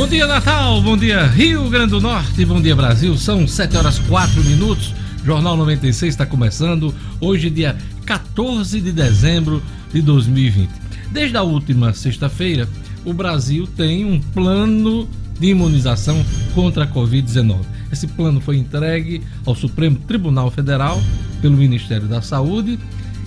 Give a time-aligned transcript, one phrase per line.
[0.00, 0.80] Bom dia, Natal.
[0.80, 2.42] Bom dia, Rio Grande do Norte.
[2.46, 3.18] Bom dia, Brasil.
[3.18, 4.94] São 7 horas 4 minutos.
[5.26, 6.94] Jornal 96 está começando.
[7.20, 7.76] Hoje, dia
[8.06, 10.70] 14 de dezembro de 2020.
[11.10, 12.66] Desde a última sexta-feira,
[13.04, 15.06] o Brasil tem um plano
[15.38, 17.58] de imunização contra a Covid-19.
[17.92, 20.98] Esse plano foi entregue ao Supremo Tribunal Federal
[21.42, 22.78] pelo Ministério da Saúde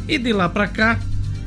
[0.08, 1.00] e de lá para cá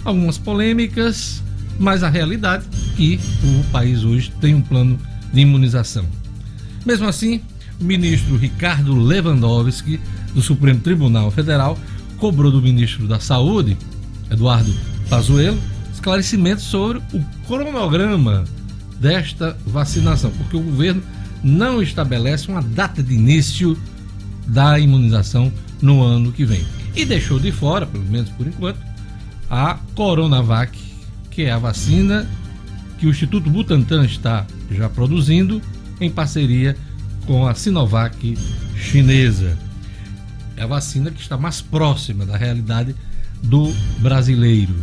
[0.04, 1.42] algumas polêmicas,
[1.80, 4.96] mas a realidade é que o país hoje tem um plano
[5.42, 6.04] imunização.
[6.84, 7.40] Mesmo assim,
[7.80, 10.00] o ministro Ricardo Lewandowski
[10.34, 11.78] do Supremo Tribunal Federal
[12.18, 13.76] cobrou do ministro da Saúde,
[14.30, 14.72] Eduardo
[15.08, 15.58] Pazuello,
[15.92, 18.44] esclarecimentos sobre o cronograma
[19.00, 21.02] desta vacinação, porque o governo
[21.42, 23.78] não estabelece uma data de início
[24.46, 26.64] da imunização no ano que vem.
[26.94, 28.78] E deixou de fora, pelo menos por enquanto,
[29.50, 30.78] a Coronavac,
[31.30, 32.26] que é a vacina
[32.98, 35.60] que o Instituto Butantan está já produzindo
[36.00, 36.76] em parceria
[37.26, 38.38] com a Sinovac
[38.76, 39.56] chinesa.
[40.56, 42.94] É a vacina que está mais próxima da realidade
[43.42, 44.74] do brasileiro.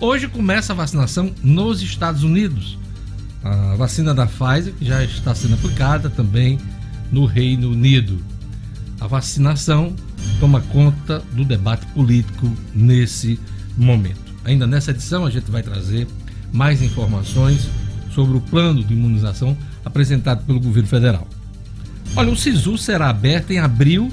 [0.00, 2.78] Hoje começa a vacinação nos Estados Unidos.
[3.44, 6.58] A vacina da Pfizer, já está sendo aplicada também
[7.10, 8.22] no Reino Unido.
[9.00, 9.94] A vacinação
[10.40, 13.38] toma conta do debate político nesse
[13.76, 14.20] momento.
[14.44, 16.06] Ainda nessa edição, a gente vai trazer
[16.52, 17.68] mais informações
[18.14, 21.26] sobre o plano de imunização apresentado pelo governo federal.
[22.14, 24.10] Olha, o SISU será aberto em abril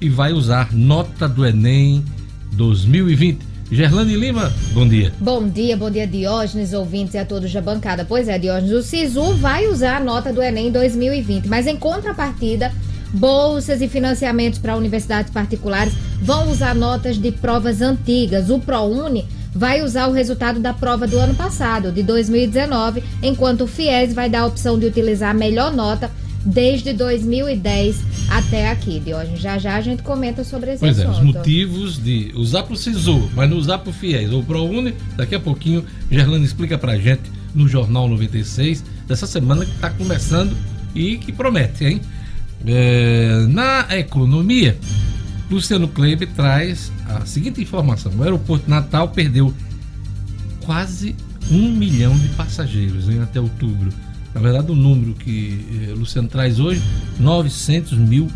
[0.00, 2.04] e vai usar nota do Enem
[2.52, 3.56] 2020.
[3.70, 5.12] Gerlane Lima, bom dia.
[5.18, 8.04] Bom dia, bom dia Diógenes, ouvintes e a todos da bancada.
[8.04, 12.72] Pois é, Diógenes, o SISU vai usar a nota do Enem 2020, mas em contrapartida,
[13.12, 18.50] bolsas e financiamentos para universidades particulares vão usar notas de provas antigas.
[18.50, 19.26] O ProUni
[19.56, 24.28] vai usar o resultado da prova do ano passado, de 2019, enquanto o FIES vai
[24.28, 26.10] dar a opção de utilizar a melhor nota
[26.44, 27.96] desde 2010
[28.28, 29.36] até aqui, de hoje.
[29.36, 31.14] Já já a gente comenta sobre esse pois assunto.
[31.14, 34.30] Pois é, os motivos de usar para o SISU, mas não usar para o FIES
[34.30, 37.22] ou para o UNE, daqui a pouquinho, Gerlane explica para a gente
[37.54, 40.54] no Jornal 96, dessa semana que está começando
[40.94, 42.00] e que promete, hein?
[42.66, 44.76] É, na economia,
[45.50, 49.54] Luciano Kleber traz a seguinte informação: o aeroporto Natal perdeu
[50.64, 51.14] quase
[51.50, 53.92] um milhão de passageiros hein, até outubro.
[54.34, 56.82] Na verdade, o número que eh, Luciano traz hoje,
[57.18, 58.28] 900 mil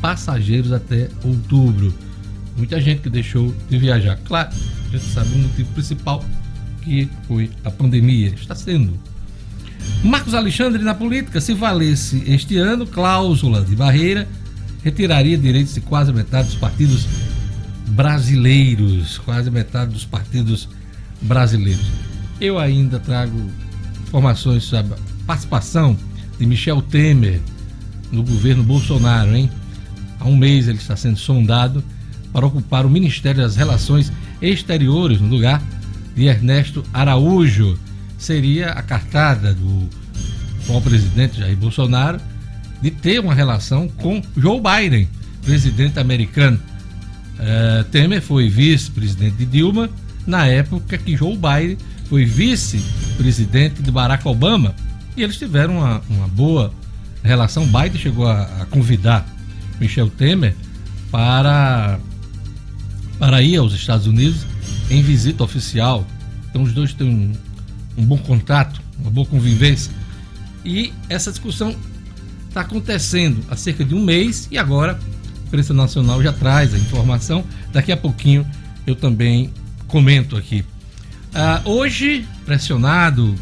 [0.00, 1.92] passageiros até outubro.
[2.56, 4.18] Muita gente que deixou de viajar.
[4.24, 6.24] Claro, a gente sabe o motivo principal
[6.82, 8.28] que foi a pandemia.
[8.28, 8.98] Está sendo.
[10.04, 14.28] Marcos Alexandre na política, se valesse este ano, cláusula de barreira
[14.88, 17.06] retiraria direitos de quase metade dos partidos
[17.88, 20.68] brasileiros, quase metade dos partidos
[21.20, 21.84] brasileiros.
[22.40, 23.38] Eu ainda trago
[24.06, 25.96] informações sobre a participação
[26.38, 27.40] de Michel Temer
[28.10, 29.50] no governo Bolsonaro, hein?
[30.18, 31.84] Há um mês ele está sendo sondado
[32.32, 34.10] para ocupar o Ministério das Relações
[34.40, 35.62] Exteriores no lugar
[36.16, 37.78] de Ernesto Araújo.
[38.16, 39.88] Seria a cartada do
[40.62, 42.18] atual presidente Jair Bolsonaro
[42.80, 45.08] de ter uma relação com Joe Biden,
[45.42, 46.60] presidente americano.
[47.38, 49.88] Uh, Temer foi vice-presidente de Dilma
[50.26, 51.78] na época que Joe Biden
[52.08, 54.74] foi vice-presidente de Barack Obama
[55.16, 56.72] e eles tiveram uma, uma boa
[57.22, 57.66] relação.
[57.66, 59.26] Biden chegou a, a, convidar
[59.80, 60.54] Michel Temer
[61.10, 61.98] para,
[63.18, 64.46] para ir aos Estados Unidos
[64.90, 66.06] em visita oficial.
[66.48, 67.32] Então os dois têm um,
[68.00, 69.92] um bom contato, uma boa convivência.
[70.64, 71.74] E essa discussão
[72.58, 76.78] está acontecendo há cerca de um mês e agora a imprensa nacional já traz a
[76.78, 77.44] informação.
[77.72, 78.44] Daqui a pouquinho
[78.86, 79.52] eu também
[79.86, 80.64] comento aqui.
[81.32, 83.34] Ah, hoje, pressionado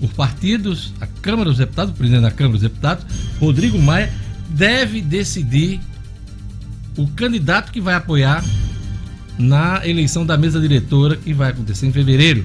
[0.00, 3.04] por partidos, a Câmara dos Deputados, o presidente da Câmara dos Deputados,
[3.38, 4.10] Rodrigo Maia,
[4.48, 5.80] deve decidir
[6.96, 8.42] o candidato que vai apoiar
[9.38, 12.42] na eleição da mesa diretora que vai acontecer em fevereiro,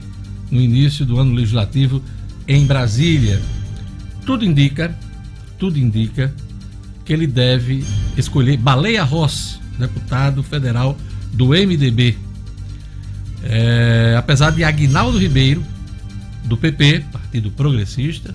[0.49, 2.03] no início do ano legislativo
[2.45, 3.41] em Brasília.
[4.25, 4.93] Tudo indica
[5.61, 6.33] tudo indica
[7.05, 7.85] que ele deve
[8.17, 10.97] escolher Baleia Ross, deputado federal
[11.31, 12.17] do MDB.
[13.43, 15.63] É, apesar de Agnaldo Ribeiro,
[16.45, 18.33] do PP, Partido Progressista,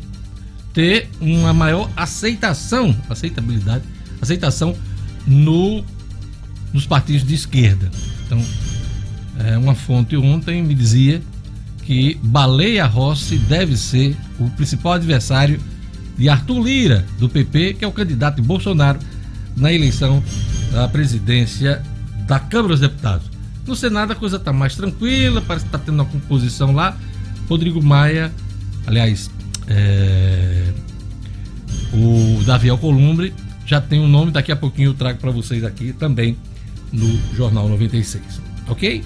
[0.72, 3.82] ter uma maior aceitação, aceitabilidade,
[4.22, 4.76] aceitação
[5.26, 5.84] no,
[6.72, 7.90] nos partidos de esquerda.
[8.24, 8.40] Então,
[9.40, 11.20] é, uma fonte ontem me dizia
[11.82, 15.58] que Baleia Rossi deve ser o principal adversário
[16.16, 18.98] de Arthur Lira, do PP, que é o candidato de Bolsonaro
[19.56, 20.22] na eleição
[20.72, 21.82] da presidência
[22.26, 23.30] da Câmara dos Deputados.
[23.66, 26.96] No Senado a coisa está mais tranquila, parece que está tendo uma composição lá.
[27.48, 28.32] Rodrigo Maia,
[28.86, 29.30] aliás,
[29.68, 30.72] é,
[31.92, 33.34] o Davi Alcolumbre
[33.64, 36.36] já tem um nome, daqui a pouquinho eu trago para vocês aqui também
[36.92, 38.22] no Jornal 96.
[38.68, 39.02] Ok?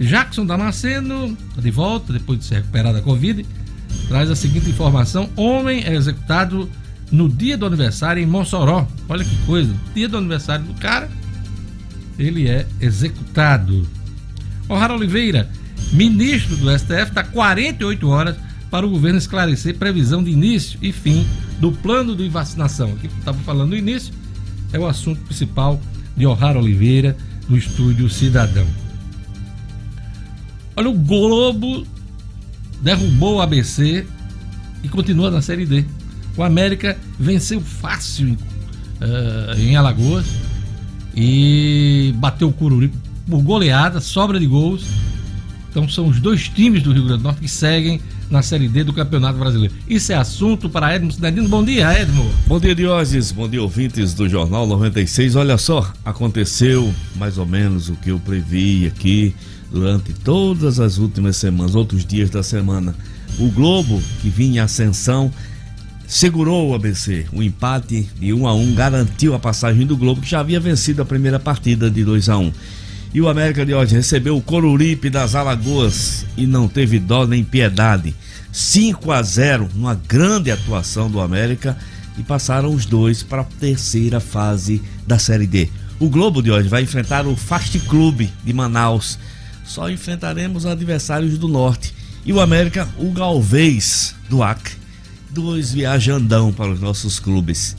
[0.00, 3.44] Jackson Damasceno, de volta, depois de se recuperar da Covid,
[4.08, 6.68] traz a seguinte informação: homem é executado
[7.10, 8.86] no dia do aniversário em Mossoró.
[9.08, 11.08] Olha que coisa, dia do aniversário do cara,
[12.18, 13.88] ele é executado.
[14.68, 15.48] O'Hara Oliveira,
[15.92, 18.36] ministro do STF, dá 48 horas
[18.70, 21.26] para o governo esclarecer previsão de início e fim
[21.58, 22.92] do plano de vacinação.
[22.92, 24.12] Aqui estava falando no início,
[24.72, 25.80] é o assunto principal
[26.16, 27.16] de O'Hara Oliveira,
[27.48, 28.66] do Estúdio Cidadão.
[30.76, 31.86] Olha, o Globo
[32.80, 34.06] derrubou o ABC
[34.82, 35.84] e continua na Série D.
[36.36, 38.36] O América venceu fácil
[39.00, 40.26] uh, em Alagoas
[41.14, 42.92] e bateu o Cururi
[43.28, 44.86] por goleada, sobra de gols.
[45.70, 48.84] Então são os dois times do Rio Grande do Norte que seguem na Série D
[48.84, 49.74] do Campeonato Brasileiro.
[49.88, 51.48] Isso é assunto para Edmo Cidadino.
[51.48, 52.30] Bom dia, Edmo.
[52.46, 53.32] Bom dia, Diógenes.
[53.32, 55.36] Bom dia, ouvintes do Jornal 96.
[55.36, 59.34] Olha só, aconteceu mais ou menos o que eu previ aqui
[59.70, 62.94] durante todas as últimas semanas, outros dias da semana.
[63.38, 65.30] O Globo, que vinha em ascensão,
[66.06, 67.26] segurou o ABC.
[67.32, 71.02] O empate de 1 a 1 garantiu a passagem do Globo, que já havia vencido
[71.02, 72.52] a primeira partida de 2 a 1.
[73.14, 77.44] E o América de hoje recebeu o Coruripe das Alagoas e não teve dó nem
[77.44, 78.14] piedade.
[78.52, 81.76] 5 a 0, uma grande atuação do América
[82.18, 85.70] e passaram os dois para a terceira fase da Série D.
[86.00, 89.18] O Globo de hoje vai enfrentar o Fast Club de Manaus.
[89.68, 91.94] Só enfrentaremos adversários do Norte.
[92.24, 94.72] E o América, o Galvez do Acre.
[95.30, 97.76] Dois viajandão para os nossos clubes.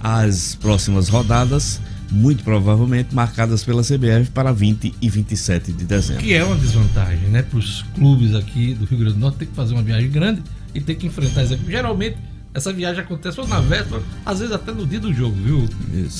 [0.00, 1.80] As próximas rodadas
[2.10, 6.22] muito provavelmente marcadas pela CBF para 20 e 27 de dezembro.
[6.22, 7.42] Que é uma desvantagem, né?
[7.42, 10.42] Para os clubes aqui do Rio Grande do Norte ter que fazer uma viagem grande
[10.74, 11.70] e ter que enfrentar isso aqui.
[11.70, 12.16] Geralmente,
[12.52, 16.18] essa viagem acontece ou na véspera, às vezes até no dia do jogo, viu, isso.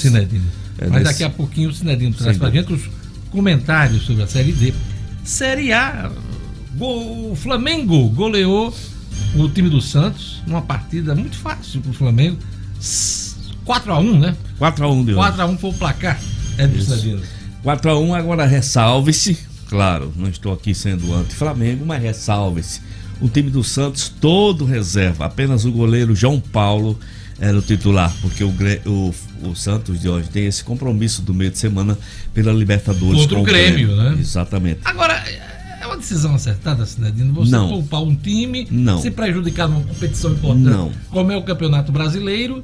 [0.78, 2.88] É Mas daqui a pouquinho o Cinedino traz para gente os
[3.30, 4.72] comentários sobre a Série D.
[5.24, 6.10] Série A,
[6.80, 8.74] o Flamengo goleou
[9.34, 12.38] o time do Santos numa partida muito fácil para o Flamengo.
[13.66, 14.36] 4x1, né?
[14.58, 15.18] 4x1 deu.
[15.18, 16.20] 4x1 foi o placar.
[16.56, 16.78] É do
[17.64, 19.38] 4x1, agora ressalve-se.
[19.68, 22.80] Claro, não estou aqui sendo anti-Flamengo, mas ressalve-se.
[23.20, 25.26] O time do Santos todo reserva.
[25.26, 26.98] Apenas o goleiro João Paulo
[27.40, 28.52] era o titular, porque o,
[28.86, 29.14] o,
[29.48, 31.96] o Santos de hoje tem esse compromisso do meio de semana
[32.34, 33.20] pela Libertadores.
[33.22, 34.16] Contra o Grêmio, né?
[34.18, 34.80] Exatamente.
[34.84, 35.14] Agora,
[35.80, 37.32] é uma decisão acertada, Cinedino?
[37.34, 37.68] Você não.
[37.68, 39.00] poupar um time, não.
[39.00, 40.92] se prejudicar numa competição importante, não.
[41.10, 42.62] como é o Campeonato Brasileiro,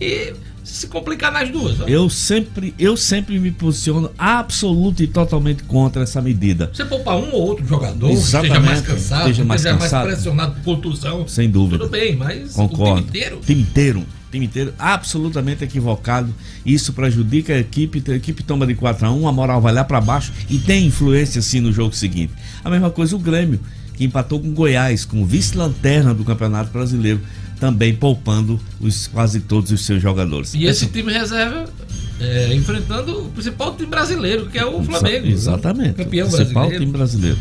[0.00, 0.34] e
[0.68, 1.76] se complicar nas duas.
[1.86, 6.70] Eu sempre, eu sempre me posiciono absoluto e totalmente contra essa medida.
[6.72, 10.54] Você poupar um ou outro jogador, Exatamente, esteja mais cansado, esteja mais, cansado, mais pressionado
[10.56, 11.26] por contusão.
[11.26, 11.78] Sem dúvida.
[11.78, 12.92] Tudo bem, mas Concordo.
[12.92, 13.40] o time inteiro.
[13.44, 14.06] Time inteiro.
[14.30, 16.34] Time inteiro absolutamente equivocado.
[16.64, 18.02] Isso prejudica a equipe.
[18.10, 20.86] A equipe toma de 4 a 1 a moral vai lá para baixo e tem
[20.86, 22.32] influência sim no jogo seguinte.
[22.62, 23.58] A mesma coisa o Grêmio,
[23.94, 27.20] que empatou com Goiás, com vice-lanterna do Campeonato Brasileiro
[27.58, 30.54] também poupando os, quase todos os seus jogadores.
[30.54, 31.66] E esse time reserva
[32.20, 35.26] é, enfrentando o principal time brasileiro, que é o Flamengo.
[35.26, 35.32] Né?
[35.32, 35.94] Exatamente.
[35.94, 36.84] Campeão o principal brasileiro.
[36.84, 37.38] time brasileiro.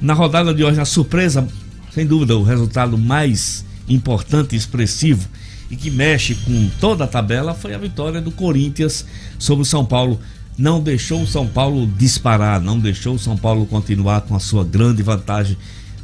[0.00, 1.46] Na rodada de hoje, a surpresa,
[1.92, 5.28] sem dúvida, o resultado mais importante e expressivo
[5.70, 9.06] e que mexe com toda a tabela foi a vitória do Corinthians
[9.38, 10.20] sobre o São Paulo.
[10.56, 14.64] Não deixou o São Paulo disparar, não deixou o São Paulo continuar com a sua
[14.64, 15.56] grande vantagem.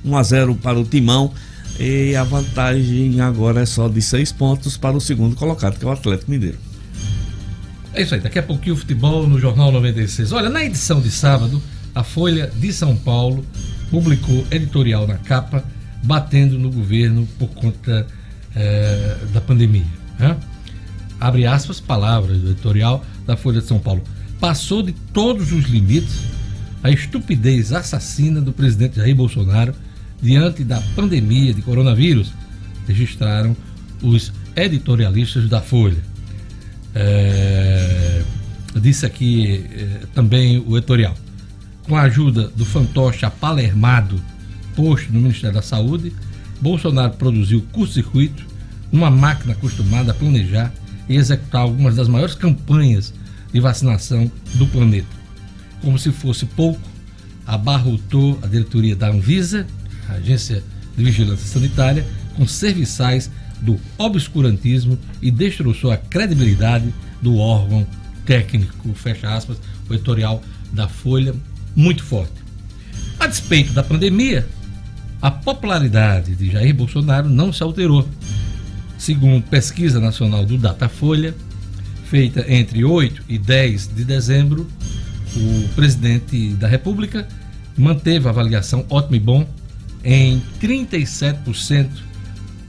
[0.04, 1.33] 1 a 0 para o Timão.
[1.78, 5.88] E a vantagem agora é só de seis pontos para o segundo colocado, que é
[5.88, 6.58] o Atlético Mineiro.
[7.94, 10.32] É isso aí, daqui a pouquinho o futebol no Jornal 96.
[10.32, 11.62] Olha, na edição de sábado,
[11.94, 13.44] a Folha de São Paulo
[13.90, 15.64] publicou editorial na capa
[16.02, 18.06] batendo no governo por conta
[18.54, 19.87] é, da pandemia.
[20.18, 20.37] Né?
[21.20, 24.02] Abre aspas, palavras do editorial da Folha de São Paulo.
[24.40, 26.23] Passou de todos os limites
[26.82, 29.75] a estupidez assassina do presidente Jair Bolsonaro
[30.20, 32.32] diante da pandemia de coronavírus,
[32.87, 33.56] registraram
[34.02, 36.02] os editorialistas da Folha.
[36.94, 38.22] É,
[38.80, 41.14] disse aqui é, também o editorial.
[41.84, 44.20] Com a ajuda do fantoche apalermado
[44.75, 46.12] posto no Ministério da Saúde,
[46.60, 48.46] Bolsonaro produziu curto-circuito,
[48.92, 50.72] uma máquina acostumada a planejar
[51.08, 53.14] e executar algumas das maiores campanhas
[53.52, 55.08] de vacinação do planeta.
[55.82, 56.80] Como se fosse pouco,
[57.46, 59.66] abarrotou a diretoria da Anvisa
[60.15, 60.62] Agência
[60.97, 67.87] de Vigilância Sanitária, com serviçais do obscurantismo e destroçou a credibilidade do órgão
[68.25, 71.35] técnico, fecha aspas, o editorial da Folha,
[71.75, 72.35] muito forte.
[73.19, 74.47] A despeito da pandemia,
[75.21, 78.09] a popularidade de Jair Bolsonaro não se alterou.
[78.97, 81.35] Segundo pesquisa nacional do Datafolha,
[82.05, 84.69] feita entre 8 e 10 de dezembro,
[85.37, 87.27] o presidente da República
[87.77, 89.49] manteve a avaliação ótimo e bom
[90.05, 91.88] em 37%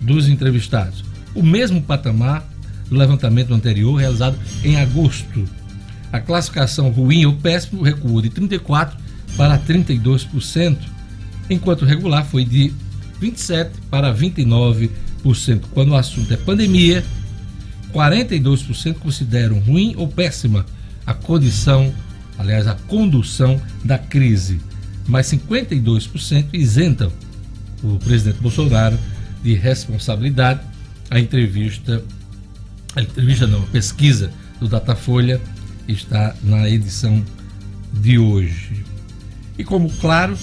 [0.02, 1.04] dos entrevistados.
[1.36, 2.48] O mesmo patamar
[2.90, 5.48] do levantamento anterior, realizado em agosto.
[6.12, 8.94] A classificação ruim ou péssimo recuou de 34%
[9.38, 10.78] para 32%,
[11.50, 12.74] enquanto regular foi de
[13.22, 14.90] 27% para 29%.
[15.72, 17.04] Quando o assunto é pandemia,
[17.94, 20.66] 42% consideram ruim ou péssima
[21.06, 21.94] a condição,
[22.38, 24.60] aliás, a condução da crise,
[25.08, 27.12] mas 52% isentam
[27.84, 28.98] o presidente Bolsonaro
[29.44, 30.62] de responsabilidade.
[31.10, 32.04] A entrevista,
[32.96, 35.42] a entrevista não, a pesquisa do Datafolha
[35.88, 37.24] está na edição
[37.94, 38.84] de hoje.
[39.58, 40.38] E como claro,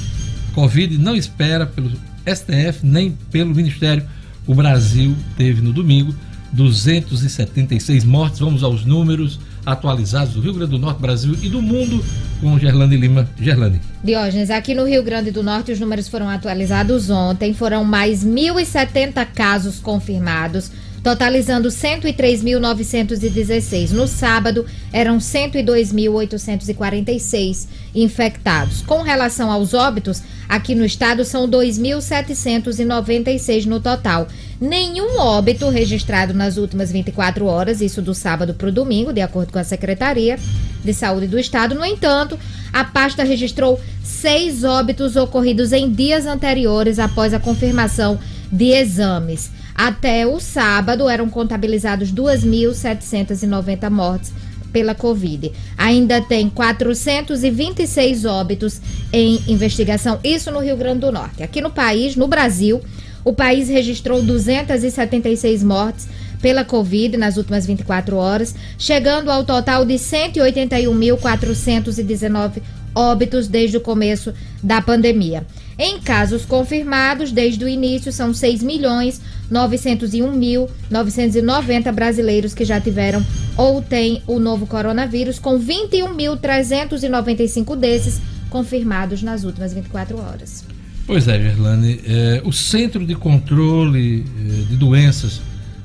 [0.55, 1.91] Covid não espera pelo
[2.27, 4.05] STF nem pelo Ministério.
[4.47, 6.15] O Brasil teve no domingo
[6.53, 8.41] 276 mortes.
[8.41, 12.03] Vamos aos números atualizados do Rio Grande do Norte, Brasil e do mundo
[12.41, 13.29] com Gerlane Lima.
[13.39, 13.81] Gerlane.
[14.03, 17.53] Diógenes, aqui no Rio Grande do Norte os números foram atualizados ontem.
[17.53, 20.71] Foram mais 1.070 casos confirmados
[21.07, 23.93] totalizando 103.916.
[23.93, 28.83] No sábado, eram 102.846 infectados.
[28.83, 34.27] Com relação aos óbitos, aqui no estado são 2.796 no total.
[34.61, 39.53] Nenhum óbito registrado nas últimas 24 horas, isso do sábado para o domingo, de acordo
[39.53, 40.37] com a Secretaria
[40.85, 41.77] de Saúde do Estado.
[41.77, 42.37] No entanto,
[42.73, 48.19] a pasta registrou seis óbitos ocorridos em dias anteriores após a confirmação
[48.51, 49.55] de exames.
[49.77, 54.33] Até o sábado eram contabilizados 2.790 mortes
[54.73, 55.53] pela Covid.
[55.77, 58.81] Ainda tem 426 óbitos
[59.13, 61.43] em investigação, isso no Rio Grande do Norte.
[61.43, 62.81] Aqui no país, no Brasil,
[63.23, 66.09] o país registrou 276 mortes
[66.41, 72.63] pela Covid nas últimas 24 horas, chegando ao total de 181.419
[72.95, 75.47] óbitos desde o começo da pandemia.
[75.79, 83.27] Em casos confirmados desde o início, são 6 milhões 901.990 brasileiros que já tiveram
[83.57, 90.63] ou têm o novo coronavírus, com 21.395 desses confirmados nas últimas 24 horas.
[91.07, 92.01] Pois é, Gerlane.
[92.05, 94.27] É, o Centro de Controle é,
[94.69, 95.41] de Doenças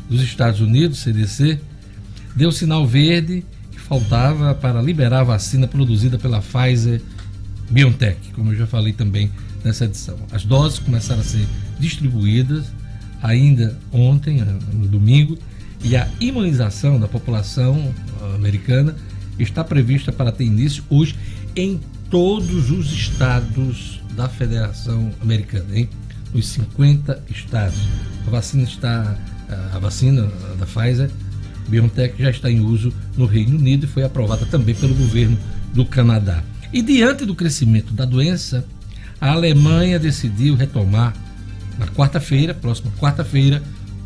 [0.10, 1.60] dos Estados Unidos, CDC,
[2.36, 7.02] deu sinal verde que faltava para liberar a vacina produzida pela Pfizer
[7.70, 9.32] BioNTech, como eu já falei também
[9.64, 10.18] nessa edição.
[10.32, 11.46] As doses começaram a ser
[11.80, 12.66] distribuídas
[13.22, 15.38] ainda ontem, eh, no domingo,
[15.84, 18.96] e a imunização da população eh, americana
[19.40, 21.16] está prevista para ter início hoje
[21.56, 25.90] em todos os estados da Federação Americana, hein?
[26.34, 27.80] Nos 50 estados.
[28.28, 29.18] A vacina está
[29.50, 31.10] eh, a vacina da Pfizer
[31.68, 35.38] BioNTech já está em uso no Reino Unido e foi aprovada também pelo governo
[35.74, 36.44] do Canadá.
[36.74, 38.66] E diante do crescimento da doença,
[39.20, 41.14] a Alemanha decidiu retomar
[41.78, 43.62] na quarta-feira, próxima quarta-feira,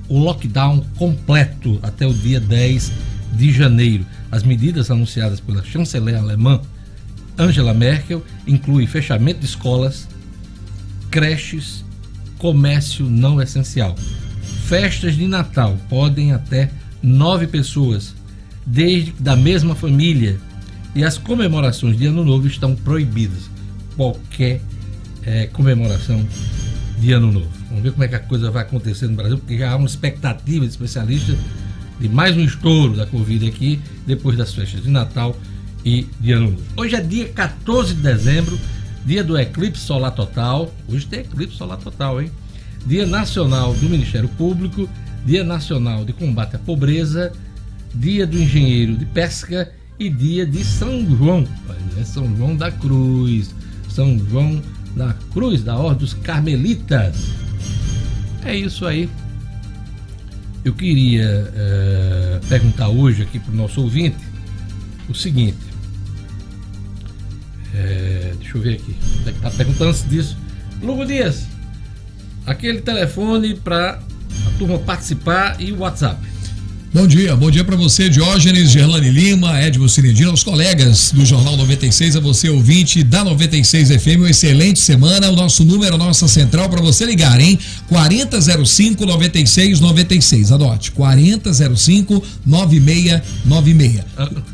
[0.08, 2.92] o lockdown completo até o dia 10
[3.34, 4.06] de janeiro.
[4.32, 6.62] As medidas anunciadas pela chanceler alemã
[7.38, 10.08] Angela Merkel incluem fechamento de escolas,
[11.12, 11.84] creches,
[12.38, 13.96] comércio não essencial.
[14.66, 18.14] Festas de Natal podem até nove pessoas,
[18.66, 20.40] desde da mesma família,
[20.96, 23.50] e as comemorações de Ano Novo estão proibidas.
[23.98, 24.62] Qualquer
[25.24, 26.26] é, comemoração
[26.98, 27.50] de Ano Novo.
[27.70, 29.88] Vamos ver como é que a coisa vai acontecer no Brasil, porque já há uma
[29.88, 31.38] expectativa de especialistas
[32.00, 35.36] de mais um estouro da Covid aqui, depois das festas de Natal
[35.84, 36.64] e de Ano Novo.
[36.76, 38.58] Hoje é dia 14 de dezembro,
[39.06, 40.74] dia do eclipse solar total.
[40.88, 42.32] Hoje tem eclipse solar total, hein?
[42.86, 44.88] Dia Nacional do Ministério Público,
[45.26, 47.32] Dia Nacional de Combate à Pobreza,
[47.94, 51.48] Dia do Engenheiro de Pesca e Dia de São João.
[52.00, 53.56] É São João da Cruz.
[53.90, 54.62] São João
[54.96, 57.16] da Cruz, da Ordem dos Carmelitas.
[58.44, 59.10] É isso aí.
[60.64, 64.18] Eu queria é, perguntar hoje aqui para o nosso ouvinte
[65.08, 65.58] o seguinte.
[67.74, 68.96] É, deixa eu ver aqui.
[69.28, 70.38] Está perguntando antes disso.
[70.82, 71.48] Lugo Dias,
[72.46, 74.00] aquele telefone para
[74.48, 76.20] a turma participar e o WhatsApp.
[76.96, 81.58] Bom dia, bom dia para você, Diógenes, Gerlane Lima, Edmo Cinedino, aos colegas do Jornal
[81.58, 85.30] 96, a você ouvinte da 96 FM, uma excelente semana.
[85.30, 87.60] O nosso número, a nossa central para você ligar, hein?
[87.90, 90.54] 4005 9696.
[90.54, 94.06] Adote, 4005 9696.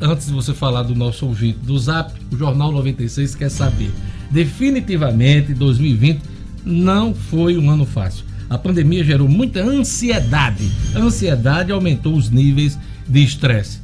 [0.01, 3.91] Antes de você falar do nosso ouvinte do Zap, o Jornal 96 quer saber.
[4.31, 6.19] Definitivamente 2020
[6.65, 10.69] não foi um ano fácil A pandemia gerou muita ansiedade.
[10.93, 12.77] A ansiedade aumentou os níveis
[13.07, 13.79] de estresse.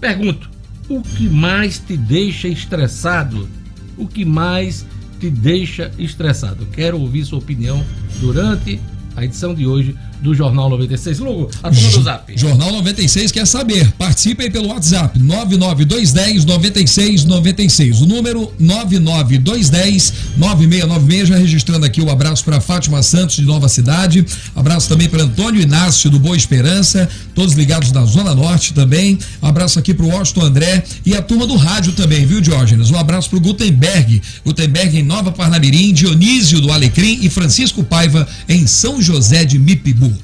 [0.00, 0.48] Pergunto:
[0.88, 3.46] o que mais te deixa estressado?
[3.94, 4.86] O que mais
[5.20, 6.64] te deixa estressado?
[6.72, 7.84] Quero ouvir sua opinião
[8.18, 8.80] durante
[9.14, 11.18] a edição de hoje do Jornal 96.
[11.18, 12.38] Logo, a turma do Zap.
[12.38, 13.90] Jornal 96 quer saber.
[13.92, 18.00] Participe aí pelo WhatsApp 99210 9696.
[18.00, 21.28] O número 99210 9696.
[21.28, 24.24] Já registrando aqui o um abraço para Fátima Santos de Nova Cidade.
[24.54, 27.08] Abraço também para Antônio Inácio do Boa Esperança.
[27.34, 29.18] Todos ligados na Zona Norte também.
[29.40, 32.90] Abraço aqui para o Washington André e a turma do rádio também, viu, Diógenes?
[32.90, 34.22] Um abraço para o Gutenberg.
[34.44, 40.15] Gutenberg em Nova Parnamirim, Dionísio do Alecrim e Francisco Paiva em São José de Mipibu.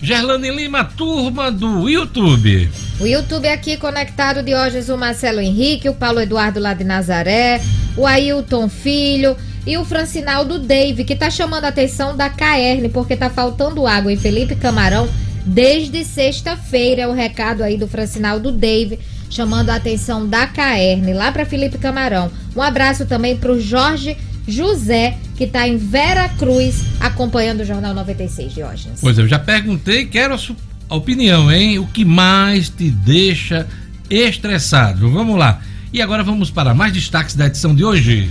[0.00, 2.70] Gerlane Lima, turma do YouTube.
[3.00, 7.60] O YouTube aqui conectado de hoje o Marcelo Henrique, o Paulo Eduardo lá de Nazaré,
[7.96, 9.36] o Ailton Filho
[9.66, 14.12] e o Francinaldo Dave, que tá chamando a atenção da Caerne, porque tá faltando água
[14.12, 15.08] em Felipe Camarão
[15.44, 17.02] desde sexta-feira.
[17.02, 18.98] É o recado aí do Francinaldo Dave,
[19.30, 22.30] chamando a atenção da Caerne, lá para Felipe Camarão.
[22.54, 28.54] Um abraço também pro Jorge José, que está em Vera Cruz, acompanhando o Jornal 96
[28.54, 28.88] de hoje.
[29.00, 30.56] Pois eu já perguntei, quero a sua
[30.88, 31.78] opinião, hein?
[31.78, 33.66] O que mais te deixa
[34.08, 35.10] estressado?
[35.10, 35.60] Vamos lá.
[35.92, 38.30] E agora vamos para mais destaques da edição de hoje.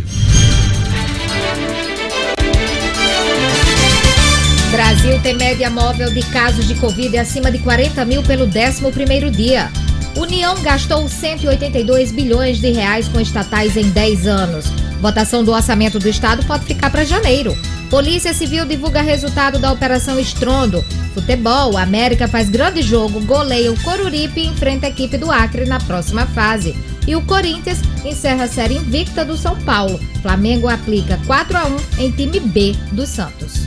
[4.72, 9.32] Brasil tem média móvel de casos de Covid acima de 40 mil pelo 11 primeiro
[9.32, 9.72] dia.
[10.18, 14.66] União gastou 182 bilhões de reais com estatais em 10 anos.
[15.02, 17.56] Votação do orçamento do estado pode ficar para janeiro.
[17.90, 20.84] Polícia Civil divulga resultado da Operação Estrondo.
[21.14, 25.80] Futebol, América faz grande jogo, goleia o Coruripe e enfrenta a equipe do Acre na
[25.80, 26.76] próxima fase.
[27.08, 30.00] E o Corinthians encerra a série invicta do São Paulo.
[30.22, 33.66] Flamengo aplica 4 a 1 em time B do Santos.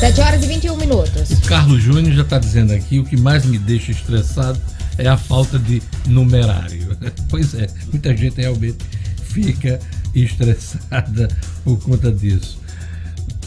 [0.00, 1.30] 7 horas e 21 minutos.
[1.30, 4.58] O Carlos Júnior já está dizendo aqui: o que mais me deixa estressado
[4.98, 6.96] é a falta de numerário.
[7.28, 8.78] Pois é, muita gente realmente
[9.24, 9.80] fica
[10.14, 11.28] estressada
[11.64, 12.58] por conta disso.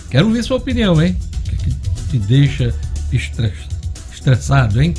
[0.10, 1.16] Quero ver sua opinião, hein?
[1.46, 1.76] O que, que
[2.10, 2.74] te deixa
[3.12, 4.94] estressado, hein?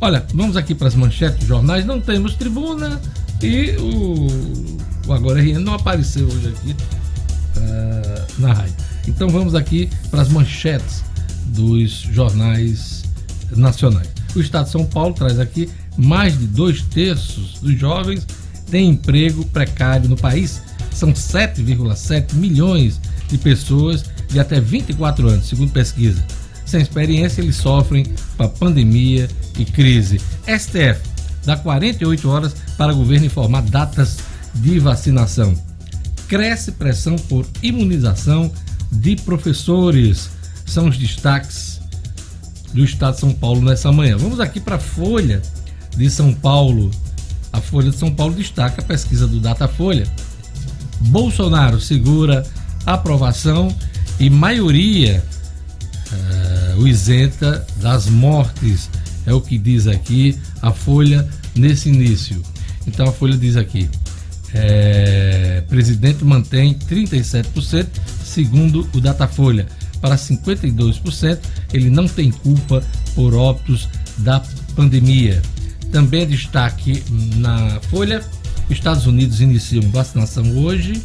[0.00, 1.84] Olha, vamos aqui para as manchetes dos jornais.
[1.84, 3.00] Não temos tribuna
[3.42, 4.26] e o,
[5.08, 6.76] o Agora RN não apareceu hoje aqui
[7.56, 8.74] uh, na rádio.
[9.06, 11.02] Então vamos aqui para as manchetes
[11.46, 13.04] dos jornais
[13.56, 14.08] nacionais.
[14.34, 18.26] O Estado de São Paulo traz aqui mais de dois terços dos jovens
[18.70, 20.62] têm emprego precário no país.
[20.92, 26.24] São 7,7 milhões de pessoas de até 24 anos, segundo pesquisa.
[26.64, 30.20] Sem experiência, eles sofrem com a pandemia e crise.
[30.46, 31.00] STF
[31.44, 34.18] dá 48 horas para o governo informar datas
[34.54, 35.54] de vacinação.
[36.28, 38.52] Cresce pressão por imunização
[38.92, 40.30] de professores.
[40.64, 41.80] São os destaques
[42.72, 44.16] do Estado de São Paulo nessa manhã.
[44.16, 45.42] Vamos aqui para a Folha
[45.96, 46.90] de São Paulo.
[47.52, 50.06] A Folha de São Paulo destaca a pesquisa do Datafolha.
[51.00, 52.44] Bolsonaro segura
[52.86, 53.74] aprovação
[54.18, 55.22] e maioria
[56.12, 58.88] uh, o isenta das mortes.
[59.26, 62.42] É o que diz aqui a Folha nesse início.
[62.86, 63.88] Então a Folha diz aqui:
[64.52, 67.86] é, presidente mantém 37%,
[68.24, 69.66] segundo o Datafolha.
[70.00, 71.38] Para 52%,
[71.72, 72.82] ele não tem culpa
[73.14, 74.42] por óbitos da
[74.74, 75.42] pandemia.
[75.92, 77.02] Também é destaque
[77.36, 78.22] na Folha:
[78.68, 81.02] Estados Unidos iniciam vacinação hoje.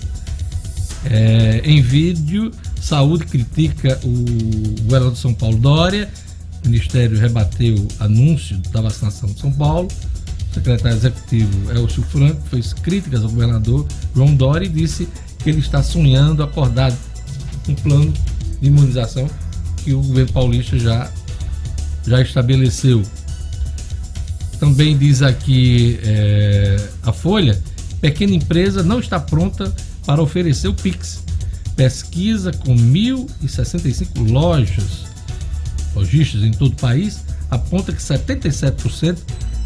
[1.06, 6.10] É, em vídeo, saúde critica o governador de São Paulo Dória.
[6.64, 9.88] O Ministério rebateu anúncio da vacinação de São Paulo.
[10.50, 15.08] O secretário executivo Elcio Franco fez críticas ao governador João Dória e disse
[15.40, 16.98] que ele está sonhando acordado
[17.68, 18.14] um plano
[18.62, 19.30] de imunização
[19.84, 21.12] que o governo paulista já,
[22.08, 23.04] já estabeleceu.
[24.60, 27.62] Também diz aqui é, a Folha:
[28.02, 29.74] pequena empresa não está pronta
[30.06, 31.24] para oferecer o Pix.
[31.76, 35.06] Pesquisa com 1.065 lojas,
[35.94, 39.18] lojistas em todo o país, aponta que 77%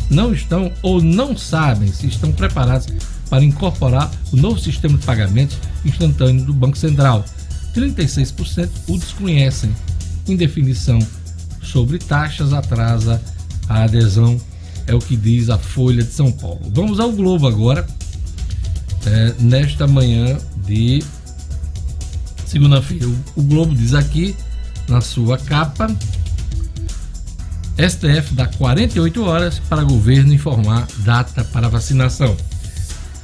[0.10, 2.88] não estão ou não sabem se estão preparados
[3.30, 7.24] para incorporar o novo sistema de pagamentos instantâneo do Banco Central.
[7.76, 9.74] 36% o desconhecem.
[10.28, 11.00] Indefinição
[11.62, 13.22] sobre taxas atrasa
[13.68, 14.40] a adesão
[14.90, 16.60] é o que diz a Folha de São Paulo.
[16.74, 17.86] Vamos ao Globo agora,
[19.06, 21.04] é, nesta manhã de
[22.48, 23.08] segunda-feira.
[23.08, 24.36] O, o Globo diz aqui,
[24.88, 25.96] na sua capa,
[27.78, 32.36] STF dá 48 horas para governo informar data para vacinação.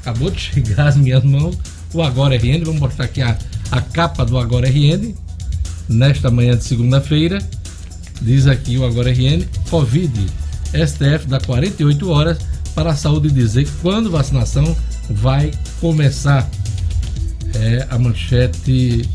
[0.02, 1.58] Acabou de chegar às minhas mãos
[1.92, 3.36] o Agora RN, vamos mostrar aqui a,
[3.72, 5.16] a capa do Agora RN,
[5.90, 7.40] nesta manhã de segunda-feira,
[8.22, 10.14] diz aqui o Agora RN, Covid,
[10.74, 12.38] STF dá 48 horas
[12.74, 14.76] para a saúde dizer quando vacinação
[15.10, 16.50] vai começar.
[17.54, 19.10] É a manchete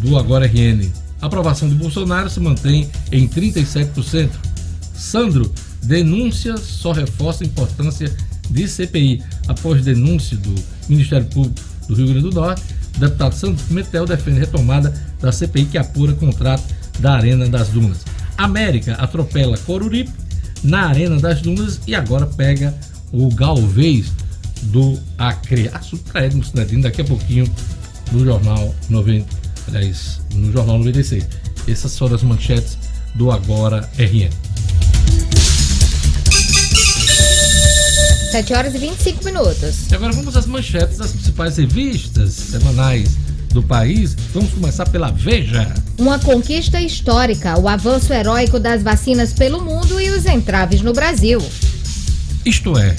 [0.00, 0.88] do Agora RN.
[1.20, 4.30] Aprovação de Bolsonaro se mantém em 37%.
[4.94, 5.52] Sandro,
[5.82, 8.14] denúncia só reforça a importância
[8.48, 9.22] de CPI.
[9.48, 10.54] Após denúncia do
[10.88, 12.62] Ministério Público do Rio Grande do Norte,
[12.96, 16.62] o deputado Sandro Pimentel defende retomada da CPI que apura contrato
[17.00, 18.04] da Arena das Dunas.
[18.36, 20.12] América atropela Coruripe
[20.62, 22.74] na Arena das Dunas e agora pega
[23.12, 24.12] o Galvez
[24.62, 25.70] do Acre.
[25.72, 27.50] Assunto para Edmo Cidadino daqui a pouquinho
[28.12, 29.26] no Jornal 90,
[29.68, 31.26] aliás, no Jornal 96.
[31.68, 32.78] Essas foram as manchetes
[33.14, 34.30] do Agora RN.
[38.30, 39.90] 7 horas e 25 minutos.
[39.90, 43.16] E agora vamos às manchetes das principais revistas semanais
[43.48, 44.14] do país.
[44.32, 45.74] Vamos começar pela Veja.
[45.98, 51.42] Uma conquista histórica, o avanço heróico das vacinas pelo mundo e os entraves no Brasil.
[52.44, 52.94] Isto é,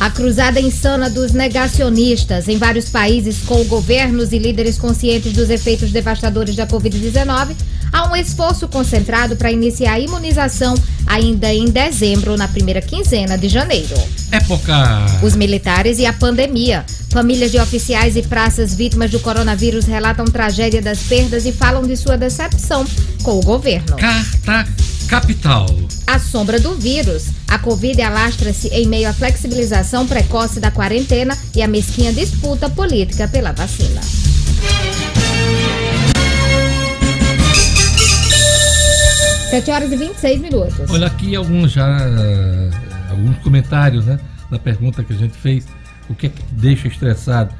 [0.00, 5.90] A cruzada insana dos negacionistas em vários países, com governos e líderes conscientes dos efeitos
[5.90, 7.56] devastadores da Covid-19,
[7.92, 10.74] há um esforço concentrado para iniciar a imunização
[11.06, 13.96] ainda em dezembro, na primeira quinzena de janeiro.
[14.30, 15.06] época.
[15.22, 16.84] Os militares e a pandemia.
[17.10, 21.96] Famílias de oficiais e praças vítimas do coronavírus relatam tragédia das perdas e falam de
[21.96, 22.84] sua decepção
[23.22, 23.96] com o governo.
[23.96, 24.66] Carta
[25.08, 25.66] Capital.
[26.06, 27.28] A sombra do vírus.
[27.48, 33.26] A Covid alastra-se em meio à flexibilização precoce da quarentena e a mesquinha disputa política
[33.26, 34.27] pela vacina.
[39.50, 40.90] Sete horas e 26 minutos.
[40.90, 42.70] Olha aqui alguns já eh,
[43.08, 44.20] alguns comentários, né?
[44.50, 45.66] Na pergunta que a gente fez,
[46.06, 47.54] o que é que te deixa estressado?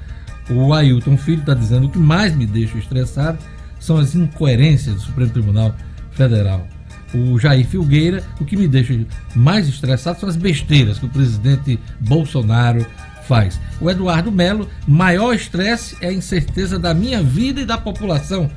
[0.50, 3.38] O Ailton Filho está dizendo o que mais me deixa estressado
[3.80, 5.74] são as incoerências do Supremo Tribunal
[6.10, 6.66] Federal.
[7.14, 11.78] O Jair Filgueira, o que me deixa mais estressado são as besteiras que o presidente
[12.00, 12.84] Bolsonaro
[13.26, 13.58] faz.
[13.80, 18.50] O Eduardo Melo, maior estresse é a incerteza da minha vida e da população,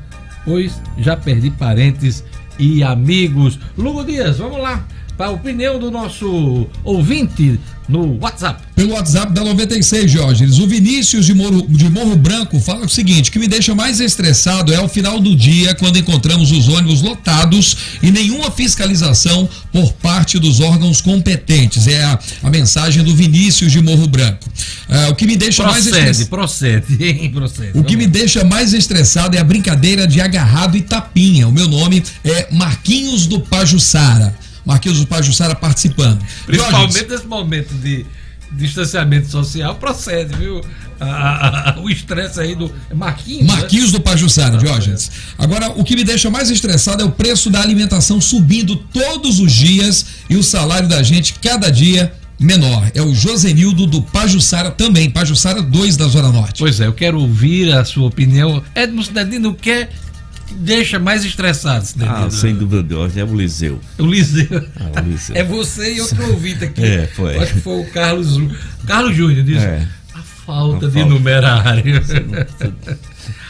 [0.43, 2.25] pois já perdi parentes
[2.61, 3.59] e amigos.
[3.77, 4.85] Lugo Dias, vamos lá
[5.27, 8.61] a opinião do nosso ouvinte no WhatsApp.
[8.75, 10.45] Pelo WhatsApp da 96, Jorge.
[10.45, 13.99] O Vinícius de Morro, de Morro Branco fala o seguinte: o que me deixa mais
[13.99, 19.93] estressado é ao final do dia, quando encontramos os ônibus lotados e nenhuma fiscalização por
[19.93, 21.87] parte dos órgãos competentes.
[21.87, 24.49] É a, a mensagem do Vinícius de Morro Branco.
[24.89, 26.29] Ah, o que me deixa mais Procede, estressado.
[26.29, 27.31] procede, hein?
[27.33, 27.77] Procede.
[27.77, 31.47] O que me deixa mais estressado é a brincadeira de agarrado e tapinha.
[31.47, 34.33] O meu nome é Marquinhos do Pajussara.
[34.65, 36.23] Marquinhos do Pajussara participando.
[36.45, 38.05] Principalmente Jorge, nesse momento de
[38.51, 40.61] distanciamento social, procede, viu?
[40.99, 43.47] Ah, o estresse aí do Marquinhos.
[43.47, 43.53] né?
[43.55, 45.09] Marquinhos do Pajussara, Diógenes.
[45.37, 49.51] Agora, o que me deixa mais estressado é o preço da alimentação subindo todos os
[49.51, 52.91] dias e o salário da gente cada dia menor.
[52.93, 56.59] É o Josenildo do Pajussara também, Pajussara 2 da Zona Norte.
[56.59, 58.61] Pois é, eu quero ouvir a sua opinião.
[58.75, 59.89] Edmo Cidadino, o que é
[60.55, 62.25] deixa mais estressado, Cidadino?
[62.27, 63.79] Ah, sem dúvida de hoje é o Liseu.
[63.97, 64.47] O Liseu.
[64.79, 65.35] Ah, o Liseu.
[65.35, 66.83] É você e outro ouvinte aqui.
[66.83, 67.37] É, foi.
[67.37, 68.37] Acho que foi o Carlos,
[68.85, 69.65] Carlos Júnior, disse.
[69.65, 69.87] É.
[70.13, 71.09] A falta A de falta.
[71.09, 72.01] numerário.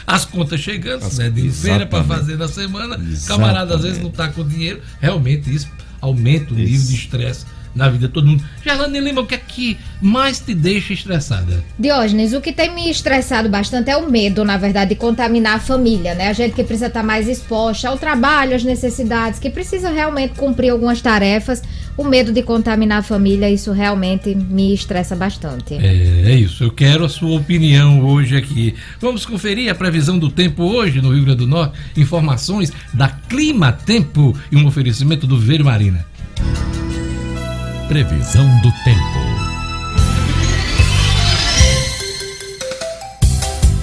[0.06, 1.30] As contas chegando, As- né?
[1.30, 2.20] De feira para exatamente.
[2.26, 3.00] fazer na semana.
[3.26, 4.02] Camarada às vezes Exatamente.
[4.02, 4.80] não tá com dinheiro.
[5.00, 5.68] Realmente isso
[6.00, 8.44] aumenta o nível de estresse na vida de todo mundo.
[8.64, 11.64] Gerlane Lima, o que é que mais te deixa estressada?
[11.78, 15.60] Diógenes, o que tem me estressado bastante é o medo, na verdade, de contaminar a
[15.60, 16.28] família, né?
[16.28, 20.70] A gente que precisa estar mais exposta ao trabalho, às necessidades, que precisa realmente cumprir
[20.70, 21.62] algumas tarefas.
[21.96, 25.74] O medo de contaminar a família, isso realmente me estressa bastante.
[25.74, 28.74] É, é isso, eu quero a sua opinião hoje aqui.
[28.98, 33.72] Vamos conferir a previsão do tempo hoje no Rio Grande do Norte, informações da Clima
[33.72, 36.06] Tempo e um oferecimento do Ver Marina.
[37.92, 39.18] Previsão do tempo.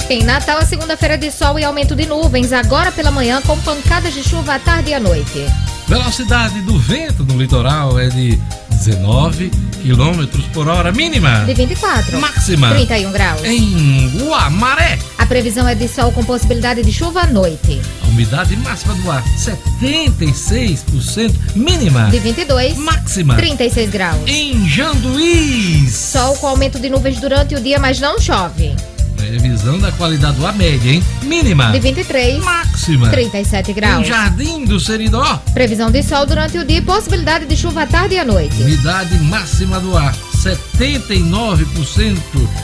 [0.09, 4.15] Em Natal, a segunda-feira de sol e aumento de nuvens, agora pela manhã, com pancadas
[4.15, 5.45] de chuva à tarde e à noite.
[5.89, 9.49] Velocidade do vento no litoral é de 19
[9.81, 11.43] km por hora mínima.
[11.45, 12.19] De 24.
[12.21, 13.43] Máxima 31 graus.
[13.43, 14.99] em Guamaré.
[15.17, 17.81] A previsão é de sol com possibilidade de chuva à noite.
[18.03, 22.77] A umidade máxima do ar 76%, mínima De 22.
[22.77, 24.21] máxima 36 graus.
[24.27, 25.91] em Janduís.
[25.91, 28.75] Sol com aumento de nuvens durante o dia, mas não chove.
[29.19, 31.03] Previsão da qualidade do ar média, hein?
[31.23, 32.41] Mínima De 23.
[32.43, 34.07] máxima 37 em graus.
[34.07, 35.41] Jardim do Seridó.
[35.53, 38.55] Previsão de sol durante o dia e possibilidade de chuva à tarde e à noite.
[38.61, 42.17] Umidade máxima do ar 79%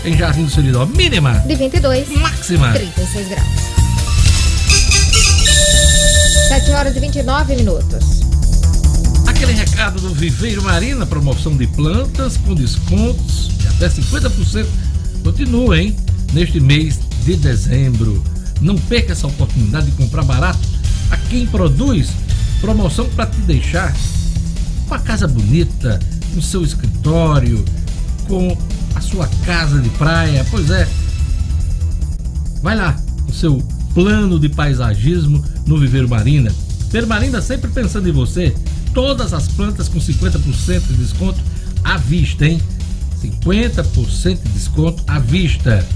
[0.05, 0.85] em Jardim do Seridó.
[0.85, 2.09] Mínima De 22.
[2.09, 3.75] máxima 36 graus.
[6.73, 8.21] horas e 29 minutos.
[9.27, 14.65] Aquele recado do Viveiro Marina, promoção de plantas com descontos de até 50%.
[15.23, 15.95] Continua, hein?
[16.35, 18.21] Neste mês de dezembro.
[18.59, 20.59] Não perca essa oportunidade de comprar barato
[21.09, 22.09] a quem produz.
[22.59, 23.95] Promoção para te deixar
[24.85, 25.97] com a casa bonita,
[26.33, 27.63] com seu escritório,
[28.27, 28.57] com
[28.93, 30.45] a sua casa de praia.
[30.51, 30.85] Pois é.
[32.61, 36.51] Vai lá, o seu plano de paisagismo no Viveiro Marina.
[36.87, 38.53] Viveiro Marina sempre pensando em você.
[38.93, 41.39] Todas as plantas com 50% de desconto
[41.81, 42.61] à vista, hein?
[43.21, 45.87] 50% de desconto à vista.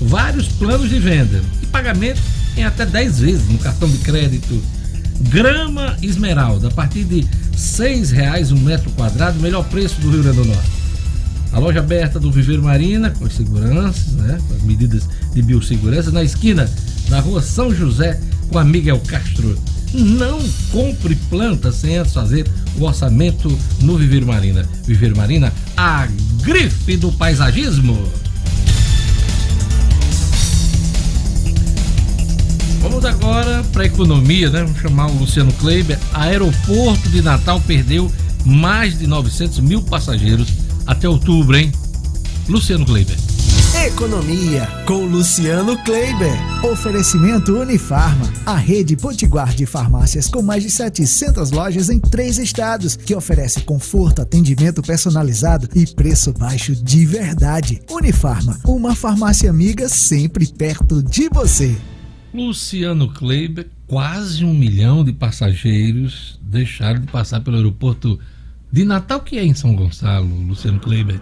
[0.00, 2.20] Vários planos de venda e pagamento
[2.56, 4.60] em até 10 vezes no cartão de crédito.
[5.20, 10.38] Grama esmeralda, a partir de R$ 6,00 um metro quadrado, melhor preço do Rio Grande
[10.38, 10.70] do Norte.
[11.52, 16.10] A loja aberta do Viveiro Marina, com as seguranças, né, com as medidas de biossegurança,
[16.10, 16.70] na esquina
[17.08, 19.58] da rua São José, com a Miguel Castro.
[19.92, 23.50] Não compre planta sem antes fazer o orçamento
[23.82, 24.66] no Viveiro Marina.
[24.86, 26.06] Viveiro Marina, a
[26.42, 28.08] grife do paisagismo.
[32.80, 34.62] Vamos agora para a economia, né?
[34.62, 35.98] Vamos chamar o Luciano Kleiber.
[36.14, 38.10] Aeroporto de Natal perdeu
[38.44, 40.48] mais de 900 mil passageiros
[40.86, 41.70] até outubro, hein?
[42.48, 43.16] Luciano Kleiber.
[43.86, 46.32] Economia com Luciano Kleiber.
[46.64, 52.96] Oferecimento Unifarma, a rede potiguar de farmácias com mais de 700 lojas em três estados,
[52.96, 57.80] que oferece conforto, atendimento personalizado e preço baixo de verdade.
[57.90, 61.76] Unifarma, uma farmácia amiga sempre perto de você.
[62.32, 68.20] Luciano Kleiber, quase um milhão de passageiros deixaram de passar pelo aeroporto
[68.70, 71.20] de Natal, que é em São Gonçalo, Luciano Kleiber.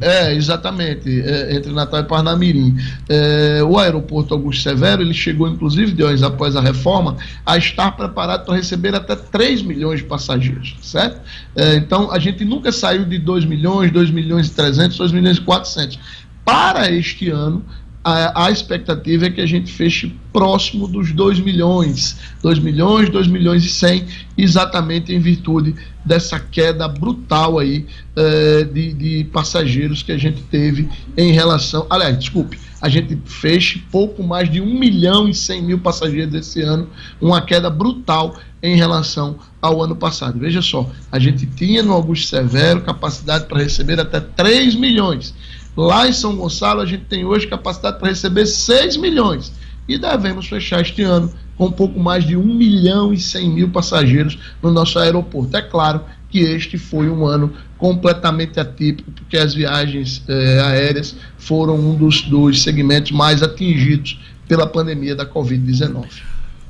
[0.00, 2.76] É, exatamente, é, entre Natal e Parnamirim.
[3.08, 7.92] É, o aeroporto Augusto Severo, ele chegou, inclusive, de hoje após a reforma, a estar
[7.92, 11.20] preparado para receber até 3 milhões de passageiros, certo?
[11.54, 15.38] É, então, a gente nunca saiu de 2 milhões, 2 milhões e 300, 2 milhões
[15.38, 15.98] e 400.
[16.44, 17.64] Para este ano,
[18.08, 23.26] a, a, expectativa é que a gente feche próximo dos 2 milhões, 2 milhões, 2
[23.26, 24.06] milhões e 100,
[24.38, 30.88] exatamente em virtude dessa queda brutal aí eh, de, de, passageiros que a gente teve
[31.16, 31.84] em relação.
[31.90, 36.62] Aliás, desculpe, a gente feche pouco mais de 1 milhão e 100 mil passageiros esse
[36.62, 36.88] ano,
[37.20, 40.38] uma queda brutal em relação ao ano passado.
[40.38, 45.34] Veja só, a gente tinha no Augusto Severo capacidade para receber até 3 milhões.
[45.76, 49.52] Lá em São Gonçalo, a gente tem hoje capacidade para receber 6 milhões.
[49.86, 53.68] E devemos fechar este ano com um pouco mais de 1 milhão e 100 mil
[53.68, 55.56] passageiros no nosso aeroporto.
[55.56, 61.78] É claro que este foi um ano completamente atípico, porque as viagens eh, aéreas foram
[61.78, 66.06] um dos, dos segmentos mais atingidos pela pandemia da Covid-19.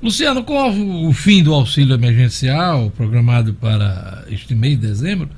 [0.02, 5.28] Luciano, com o fim do auxílio emergencial programado para este mês de dezembro,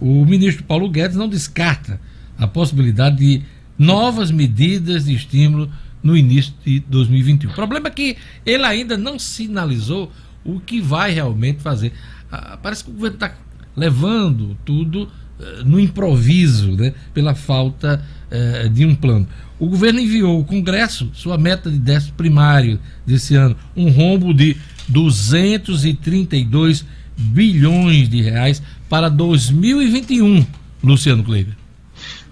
[0.00, 1.98] o ministro Paulo Guedes não descarta
[2.38, 3.42] a possibilidade de
[3.78, 5.70] novas medidas de estímulo
[6.02, 7.50] no início de 2021.
[7.50, 10.12] O problema é que ele ainda não sinalizou
[10.44, 11.92] o que vai realmente fazer.
[12.30, 13.34] Ah, parece que o governo está
[13.74, 15.08] levando tudo
[15.40, 19.26] eh, no improviso, né, pela falta eh, de um plano.
[19.58, 24.56] O governo enviou ao Congresso sua meta de déficit primário desse ano, um rombo de
[24.88, 26.84] 232
[27.16, 30.46] bilhões de reais para 2021,
[30.82, 31.63] Luciano Kleiber.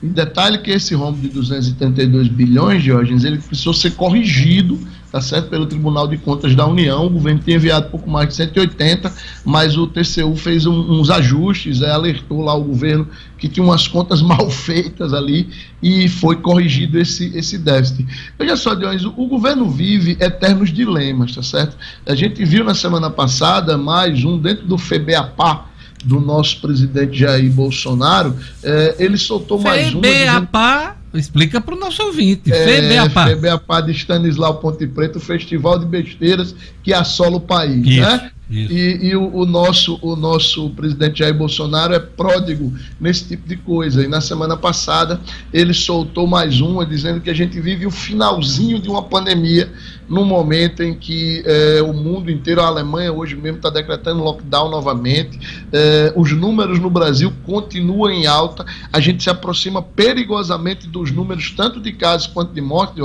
[0.03, 4.77] Em detalhe que esse rombo de 232 bilhões, Diógenes, ele precisou ser corrigido,
[5.13, 7.07] tá certo, pelo Tribunal de Contas da União.
[7.07, 9.13] O governo tinha enviado pouco mais de 180,
[9.45, 13.07] mas o TCU fez um, uns ajustes, é, alertou lá o governo
[13.39, 15.49] que tinha umas contas mal feitas ali
[15.81, 18.05] e foi corrigido esse, esse déficit.
[18.37, 21.77] Veja só, Diógenes, o governo vive eternos dilemas, tá certo?
[22.05, 25.72] A gente viu na semana passada mais um dentro do FEBEAPA,
[26.05, 30.03] do nosso presidente Jair Bolsonaro, é, ele soltou mais uma.
[30.03, 32.53] FEBEAPA, explica para o nosso ouvinte.
[32.53, 33.27] É, FEBEAPA.
[33.27, 37.87] FEBEAPA de Stanislau Ponte Preto, o festival de besteiras que assola o país.
[37.87, 38.01] Isso.
[38.01, 38.31] Né?
[38.53, 43.57] E, e o, o, nosso, o nosso presidente Jair Bolsonaro é pródigo nesse tipo de
[43.57, 44.03] coisa.
[44.05, 45.21] E na semana passada
[45.53, 49.71] ele soltou mais uma dizendo que a gente vive o finalzinho de uma pandemia
[50.09, 54.71] no momento em que é, o mundo inteiro, a Alemanha hoje mesmo está decretando lockdown
[54.71, 61.11] novamente, é, os números no Brasil continuam em alta, a gente se aproxima perigosamente dos
[61.11, 63.03] números, tanto de casos quanto de mortes,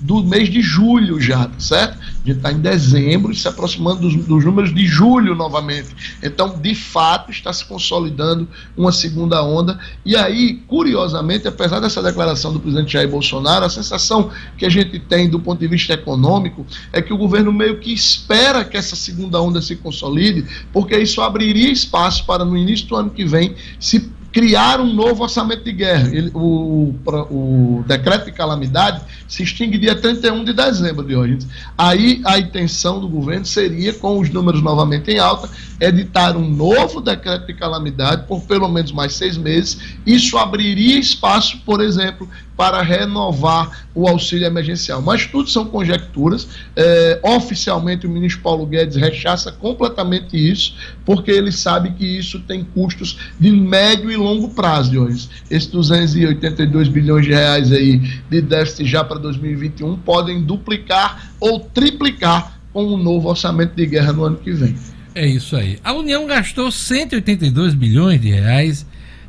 [0.00, 1.98] do mês de julho já, tá certo?
[2.28, 6.18] Gente está em dezembro se aproximando dos, dos números de julho novamente.
[6.22, 9.78] Então, de fato, está se consolidando uma segunda onda.
[10.04, 14.98] E aí, curiosamente, apesar dessa declaração do presidente Jair Bolsonaro, a sensação que a gente
[14.98, 18.94] tem do ponto de vista econômico é que o governo meio que espera que essa
[18.94, 23.54] segunda onda se consolide, porque isso abriria espaço para no início do ano que vem
[23.80, 26.08] se criar um novo orçamento de guerra.
[26.08, 26.94] Ele, o,
[27.30, 31.38] o, decreto de calamidade se extingue dia 31 de dezembro de hoje.
[31.76, 35.48] Aí a intenção do governo seria, com os números novamente em alta,
[35.80, 39.78] editar um novo decreto de calamidade por pelo menos mais seis meses.
[40.06, 45.00] Isso abriria espaço, por exemplo, para renovar o auxílio emergencial.
[45.00, 46.48] Mas tudo são conjecturas.
[46.74, 52.64] É, oficialmente, o ministro Paulo Guedes rechaça completamente isso, porque ele sabe que isso tem
[52.64, 55.30] custos de médio e longo prazo, Dionis.
[55.48, 62.58] Esses 282 bilhões de reais aí de déficit já para 2021 podem duplicar ou triplicar
[62.72, 64.74] com um novo orçamento de guerra no ano que vem.
[65.14, 65.78] É isso aí.
[65.84, 68.84] A União gastou 182 bilhões de reais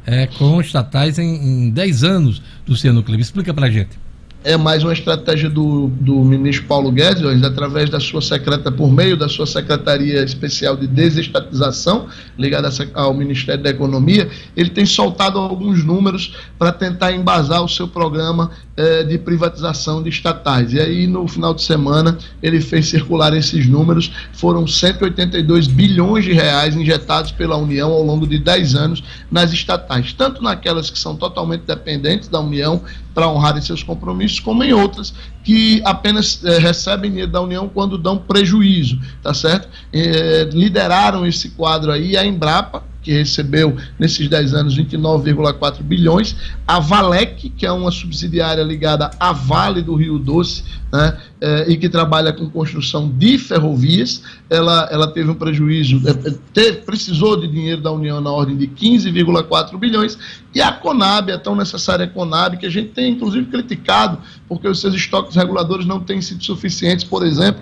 [0.10, 3.22] é, com estatais em, em 10 anos, Luciano Clive.
[3.22, 3.98] Explica pra gente
[4.44, 9.18] é mais uma estratégia do, do ministro Paulo Guedes, através da sua secreta, por meio
[9.18, 15.84] da sua Secretaria Especial de Desestatização, ligada ao Ministério da Economia, ele tem soltado alguns
[15.84, 20.72] números para tentar embasar o seu programa eh, de privatização de estatais.
[20.72, 26.32] E aí, no final de semana, ele fez circular esses números, foram 182 bilhões de
[26.32, 31.14] reais injetados pela União ao longo de 10 anos nas estatais, tanto naquelas que são
[31.18, 32.82] totalmente dependentes da União
[33.14, 37.98] para honrarem seus compromissos, como em outras que apenas é, recebem dinheiro da União quando
[37.98, 39.68] dão prejuízo, tá certo?
[39.92, 46.36] É, lideraram esse quadro aí a Embrapa, que recebeu nesses 10 anos 29,4 bilhões,
[46.68, 51.78] a Valec, que é uma subsidiária ligada à Vale do Rio Doce, né, é, e
[51.78, 56.14] que trabalha com construção de ferrovias, ela, ela teve um prejuízo, é,
[56.54, 60.18] teve, precisou de dinheiro da União na ordem de 15,4 bilhões,
[60.54, 64.82] e a Conab, a tão necessária Conab, que a gente tem inclusive criticado, porque os
[64.82, 67.62] seus estoques reguladores não têm sido suficientes, por exemplo,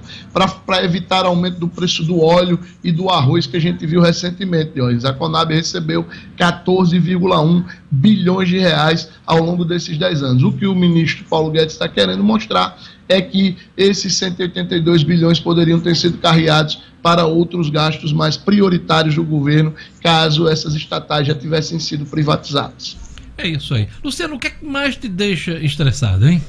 [0.65, 4.71] para evitar aumento do preço do óleo e do arroz que a gente viu recentemente.
[5.05, 6.05] A Conab recebeu
[6.37, 10.43] 14,1 bilhões de reais ao longo desses 10 anos.
[10.43, 12.77] O que o ministro Paulo Guedes está querendo mostrar
[13.09, 19.23] é que esses 182 bilhões poderiam ter sido carreados para outros gastos mais prioritários do
[19.23, 22.97] governo, caso essas estatais já tivessem sido privatizadas.
[23.37, 23.87] É isso aí.
[24.03, 26.41] Luciano, o que, é que mais te deixa estressado, hein?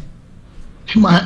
[0.97, 1.25] Mas,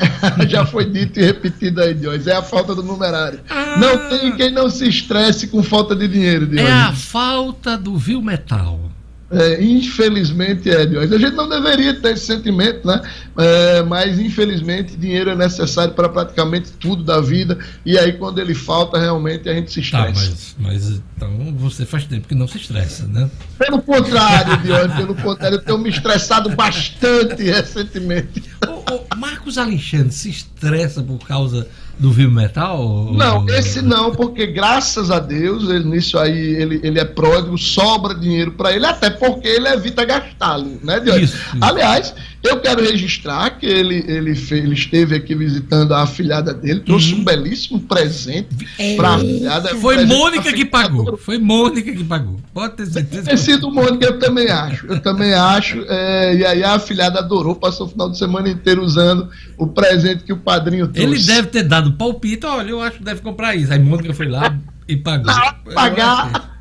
[0.48, 3.40] já foi dito e repetido aí, Diógenes, é a falta do numerário.
[3.48, 6.70] Ah, não tem quem não se estresse com falta de dinheiro, Diógenes.
[6.70, 8.91] É a falta do vil metal.
[9.32, 13.00] É, infelizmente, é, A gente não deveria ter esse sentimento, né?
[13.38, 17.58] É, mas, infelizmente, dinheiro é necessário para praticamente tudo da vida.
[17.84, 20.54] E aí, quando ele falta, realmente a gente se tá, estressa.
[20.54, 23.30] Tá, mas, mas então você faz tempo que não se estressa, né?
[23.58, 28.42] Pelo contrário, Diogo, pelo contrário, eu tenho me estressado bastante recentemente.
[28.92, 31.66] O, o Marcos Alexandre se estressa por causa
[32.02, 33.12] do Vivo Metal?
[33.12, 38.12] Não, esse não, porque graças a Deus, ele, nisso aí ele, ele é pródigo, sobra
[38.12, 41.20] dinheiro para ele, até porque ele evita gastá-lo, né, Diogo?
[41.20, 41.64] Isso, isso.
[41.64, 47.12] Aliás, eu quero registrar que ele, ele, ele esteve aqui visitando a afilhada dele, trouxe
[47.12, 47.20] uhum.
[47.20, 48.96] um belíssimo presente é.
[48.96, 49.68] para a afilhada.
[49.76, 51.16] Foi Mônica que pagou.
[51.16, 52.40] Foi Mônica que pagou.
[52.52, 53.30] Pode ter certeza.
[53.30, 54.86] Ter sido Mônica, eu também acho.
[54.86, 55.84] Eu também acho.
[55.88, 60.24] É, e aí a afilhada adorou, passou o final de semana inteiro usando o presente
[60.24, 61.14] que o padrinho trouxe.
[61.14, 63.72] Ele deve ter dado palpite, olha, eu acho que deve comprar isso.
[63.72, 65.26] Aí Mônica foi lá e pagou.
[65.26, 66.56] Não, pagar.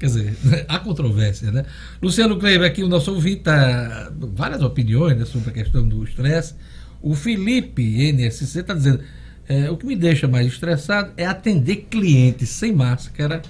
[0.00, 0.36] Quer dizer,
[0.66, 1.66] há controvérsia, né?
[2.00, 6.54] Luciano Kleber, aqui o nosso ouvinte, tá, várias opiniões né, sobre a questão do estresse.
[7.02, 9.00] O Felipe NSC está dizendo:
[9.46, 13.42] é, o que me deixa mais estressado é atender clientes sem máscara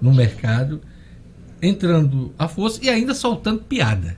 [0.00, 0.82] no mercado,
[1.62, 4.16] entrando à força e ainda soltando piada.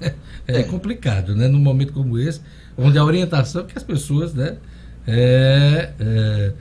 [0.50, 1.46] É, é complicado, né?
[1.46, 2.40] Num momento como esse,
[2.74, 4.56] onde a orientação é que as pessoas né,
[5.06, 6.52] é, é,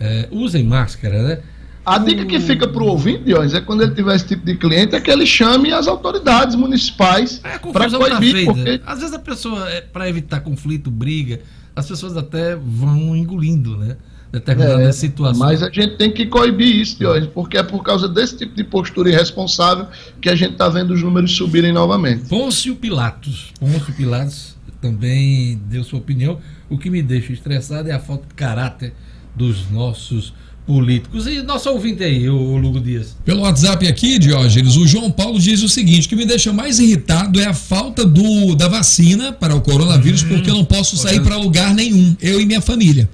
[0.00, 1.42] é usem máscara, né?
[1.88, 4.56] A dica que fica para o ouvinte, Diógenes, é quando ele tiver esse tipo de
[4.56, 8.44] cliente, é que ele chame as autoridades municipais é, para coibir.
[8.44, 8.80] Porque...
[8.84, 11.40] Às vezes a pessoa, é, para evitar conflito, briga,
[11.74, 13.96] as pessoas até vão engolindo, né?
[14.30, 15.38] Determinadas é, situações.
[15.38, 18.64] Mas a gente tem que coibir isso, Diógenes, porque é por causa desse tipo de
[18.64, 19.86] postura irresponsável
[20.20, 22.28] que a gente está vendo os números subirem novamente.
[22.28, 23.54] Pôncio Pilatos.
[23.58, 26.38] Pôncio Pilatos também deu sua opinião.
[26.68, 28.92] O que me deixa estressado é a falta de caráter
[29.34, 30.34] dos nossos
[30.68, 31.26] políticos.
[31.26, 33.16] E nosso ouvinte aí, o Lugo Dias.
[33.24, 36.78] Pelo WhatsApp aqui, Diógenes, o João Paulo diz o seguinte: o que me deixa mais
[36.78, 40.98] irritado é a falta do, da vacina para o coronavírus, hum, porque eu não posso
[40.98, 43.08] sair para lugar nenhum, eu e minha família.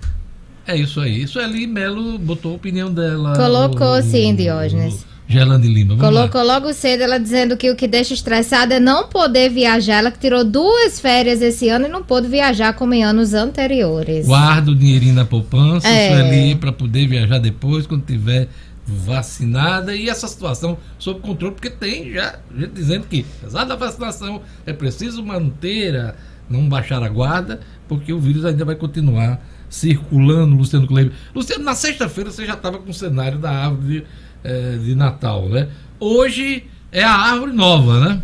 [0.66, 1.22] É isso aí.
[1.22, 3.36] Isso ali, Melo botou a opinião dela.
[3.36, 5.06] Colocou sim, Diógenes.
[5.26, 5.96] Gelande Lima.
[5.96, 6.54] Colocou lá.
[6.54, 9.98] logo cedo ela dizendo que o que deixa estressada é não poder viajar.
[9.98, 14.26] Ela que tirou duas férias esse ano e não pôde viajar como em anos anteriores.
[14.26, 16.06] Guarda o dinheirinho na poupança, é.
[16.06, 18.48] isso ali para poder viajar depois, quando tiver
[18.86, 24.42] vacinada e essa situação sob controle, porque tem já gente dizendo que, apesar da vacinação,
[24.66, 26.14] é preciso manter, a,
[26.50, 31.12] não baixar a guarda, porque o vírus ainda vai continuar circulando, Luciano Kleber.
[31.34, 34.04] Luciano, na sexta-feira você já estava com o cenário da árvore
[34.44, 35.68] é, de Natal, né?
[35.98, 38.22] Hoje é a árvore nova, né?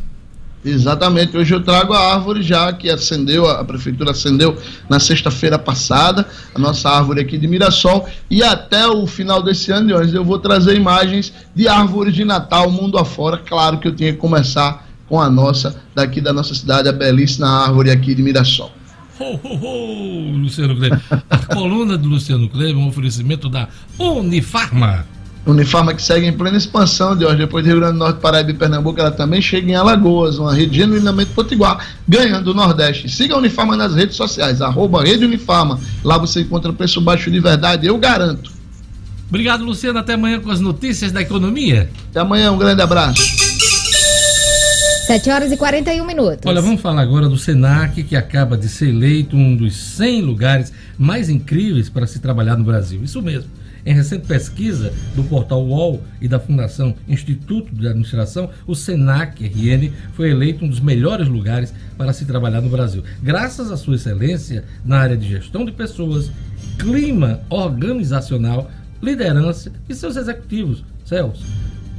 [0.62, 4.58] Exatamente, hoje eu trago a árvore já que acendeu, a prefeitura acendeu
[4.90, 9.90] na sexta-feira passada, a nossa árvore aqui de Mirassol, e até o final desse ano,
[9.90, 13.38] eu vou trazer imagens de árvores de Natal mundo afora.
[13.38, 17.48] Claro que eu tinha que começar com a nossa, daqui da nossa cidade, a belíssima
[17.48, 18.70] árvore aqui de Mirassol.
[19.18, 21.00] Ho, ho, ho, Luciano Kleber.
[21.30, 23.66] A coluna do Luciano Kleber é um oferecimento da
[23.98, 25.06] Unifarma.
[25.46, 28.50] Unifarma que segue em plena expansão de hoje, depois do Rio Grande do Norte, Paraíba
[28.50, 33.08] e Pernambuco, ela também chega em Alagoas, uma rede genuinamente potiguar, ganhando o Nordeste.
[33.08, 35.80] Siga a Unifarma nas redes sociais, arroba Rede Unifarma.
[36.04, 38.52] Lá você encontra preço baixo de verdade, eu garanto.
[39.28, 39.98] Obrigado, Luciano.
[39.98, 41.88] Até amanhã com as notícias da economia.
[42.10, 43.22] Até amanhã, um grande abraço.
[45.06, 46.40] 7 horas e 41 minutos.
[46.44, 50.72] Olha, vamos falar agora do SENAC, que acaba de ser eleito um dos 100 lugares
[50.98, 53.02] mais incríveis para se trabalhar no Brasil.
[53.02, 53.50] Isso mesmo.
[53.84, 59.90] Em recente pesquisa do portal UOL e da Fundação Instituto de Administração, o SENAC RN
[60.14, 64.64] foi eleito um dos melhores lugares para se trabalhar no Brasil, graças à sua excelência
[64.84, 66.30] na área de gestão de pessoas,
[66.78, 68.70] clima organizacional,
[69.02, 70.84] liderança e seus executivos.
[71.04, 71.44] Celso,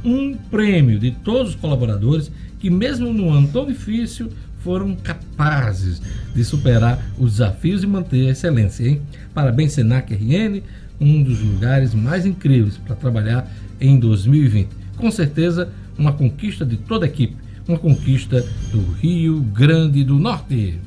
[0.04, 4.30] um prêmio de todos os colaboradores que, mesmo num ano tão difícil,
[4.62, 6.00] foram capazes
[6.34, 8.86] de superar os desafios e manter a excelência.
[8.86, 9.02] Hein?
[9.34, 10.62] Parabéns, Senac RN,
[11.02, 13.50] um dos lugares mais incríveis para trabalhar
[13.80, 14.68] em 2020.
[14.96, 17.36] Com certeza, uma conquista de toda a equipe,
[17.66, 20.78] uma conquista do Rio Grande do Norte.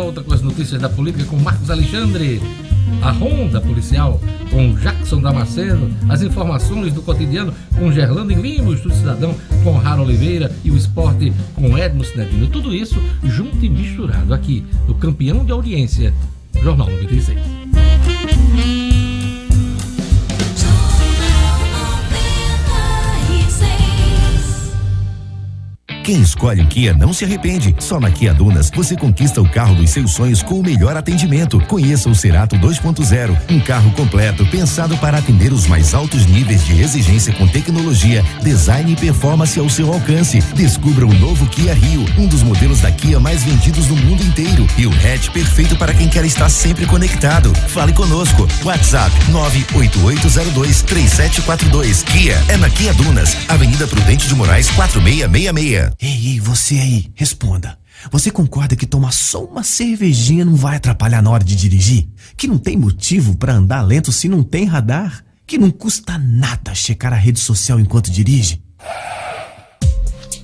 [0.00, 2.40] Volta com as notícias da política com Marcos Alexandre
[3.02, 4.18] a Ronda Policial
[4.50, 10.00] com Jackson Damasceno, as informações do cotidiano com Gerlando Lima, o Estudo Cidadão com Rara
[10.00, 12.46] Oliveira e o esporte com Edmo Cinedino.
[12.46, 16.14] Tudo isso junto e misturado aqui no Campeão de Audiência,
[16.62, 17.38] Jornal 96.
[26.02, 27.74] Quem escolhe o Kia não se arrepende.
[27.78, 31.60] Só na Kia Dunas você conquista o carro dos seus sonhos com o melhor atendimento.
[31.66, 36.80] Conheça o Cerato 2.0, um carro completo pensado para atender os mais altos níveis de
[36.80, 40.40] exigência com tecnologia, design e performance ao seu alcance.
[40.54, 44.66] Descubra o novo Kia Rio, um dos modelos da Kia mais vendidos no mundo inteiro
[44.78, 47.52] e o hatch perfeito para quem quer estar sempre conectado.
[47.68, 48.48] Fale conosco.
[48.64, 52.04] WhatsApp 988023742.
[52.04, 55.89] Kia é na Kia Dunas, Avenida Prudente de Moraes 4666.
[55.98, 57.78] Ei, ei, você aí, responda.
[58.10, 62.08] Você concorda que tomar só uma cervejinha não vai atrapalhar na hora de dirigir?
[62.36, 65.24] Que não tem motivo para andar lento se não tem radar?
[65.46, 68.62] Que não custa nada checar a rede social enquanto dirige?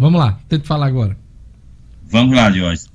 [0.03, 1.17] Vamos lá, tenta falar agora.
[2.11, 2.87] Vamos lá, Jorge.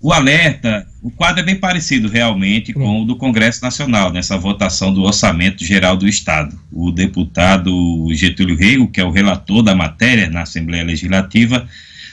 [0.00, 2.86] O alerta, o quadro é bem parecido realmente Pronto.
[2.86, 6.58] com o do Congresso Nacional, nessa votação do Orçamento Geral do Estado.
[6.72, 7.70] O deputado
[8.14, 11.68] Getúlio Rego, que é o relator da matéria na Assembleia Legislativa,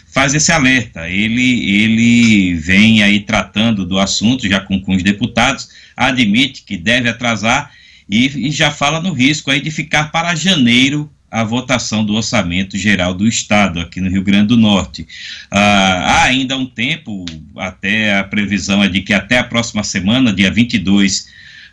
[0.07, 1.07] faz esse alerta.
[1.07, 7.07] Ele, ele vem aí tratando do assunto já com, com os deputados, admite que deve
[7.07, 7.71] atrasar
[8.09, 12.77] e, e, já fala no risco aí de ficar para janeiro a votação do orçamento
[12.77, 15.07] geral do Estado aqui no Rio Grande do Norte.
[15.49, 17.25] Ah, há ainda um tempo,
[17.55, 21.29] até a previsão é de que até a próxima semana, dia 22,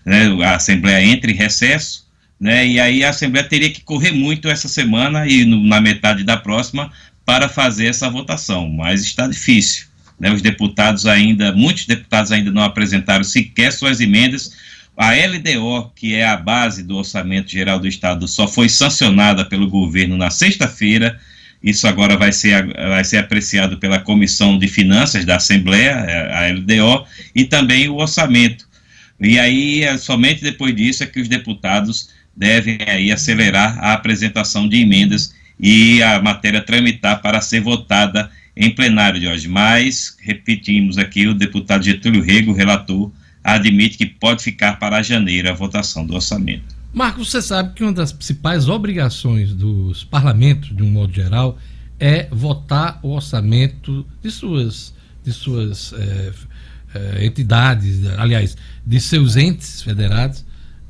[0.07, 2.07] né, a Assembleia entre em recesso,
[2.41, 6.23] né, e aí a Assembleia teria que correr muito essa semana e no, na metade
[6.23, 6.93] da próxima
[7.25, 9.89] para fazer essa votação, mas está difícil.
[10.21, 10.33] Né?
[10.33, 14.53] Os deputados ainda, muitos deputados ainda não apresentaram sequer suas emendas.
[14.99, 19.69] A LDO, que é a base do Orçamento Geral do Estado, só foi sancionada pelo
[19.69, 21.17] governo na sexta-feira.
[21.63, 25.95] Isso agora vai ser, vai ser apreciado pela Comissão de Finanças da Assembleia,
[26.35, 28.67] a LDO, e também o orçamento.
[29.21, 34.69] E aí, é somente depois disso, é que os deputados devem aí acelerar a apresentação
[34.69, 39.47] de emendas e a matéria tramitar para ser votada em plenário de hoje.
[39.47, 43.13] Mas, repetimos aqui, o deputado Getúlio Rego, relator,
[43.55, 46.77] admite que pode ficar para janeiro a votação do orçamento.
[46.93, 51.59] Marcos, você sabe que uma das principais obrigações dos parlamentos, de um modo geral,
[52.01, 54.95] é votar o orçamento de suas,
[55.25, 56.33] de suas é,
[56.95, 60.45] é, entidades, aliás, de seus entes federados,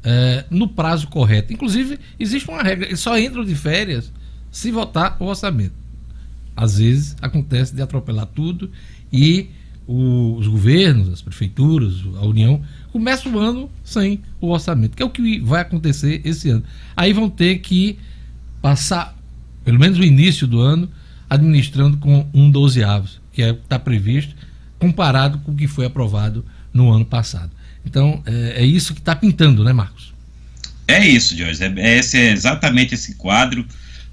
[0.04, 1.52] é, no prazo correto.
[1.52, 4.12] Inclusive, existe uma regra, eles só entram de férias
[4.50, 5.74] se votar o orçamento.
[6.56, 8.70] Às vezes acontece de atropelar tudo
[9.12, 9.50] e
[9.88, 12.62] o, os governos, as prefeituras, a União,
[12.92, 16.62] começam o ano sem o orçamento, que é o que vai acontecer esse ano.
[16.94, 17.98] Aí vão ter que
[18.60, 19.16] passar,
[19.64, 20.88] pelo menos o início do ano,
[21.28, 24.34] administrando com um dozeavos, que é está previsto,
[24.78, 27.50] comparado com o que foi aprovado no ano passado.
[27.84, 30.12] Então, é, é isso que está pintando, né, Marcos?
[30.86, 31.64] É isso, Jorge.
[31.64, 33.64] É, é, esse, é exatamente esse quadro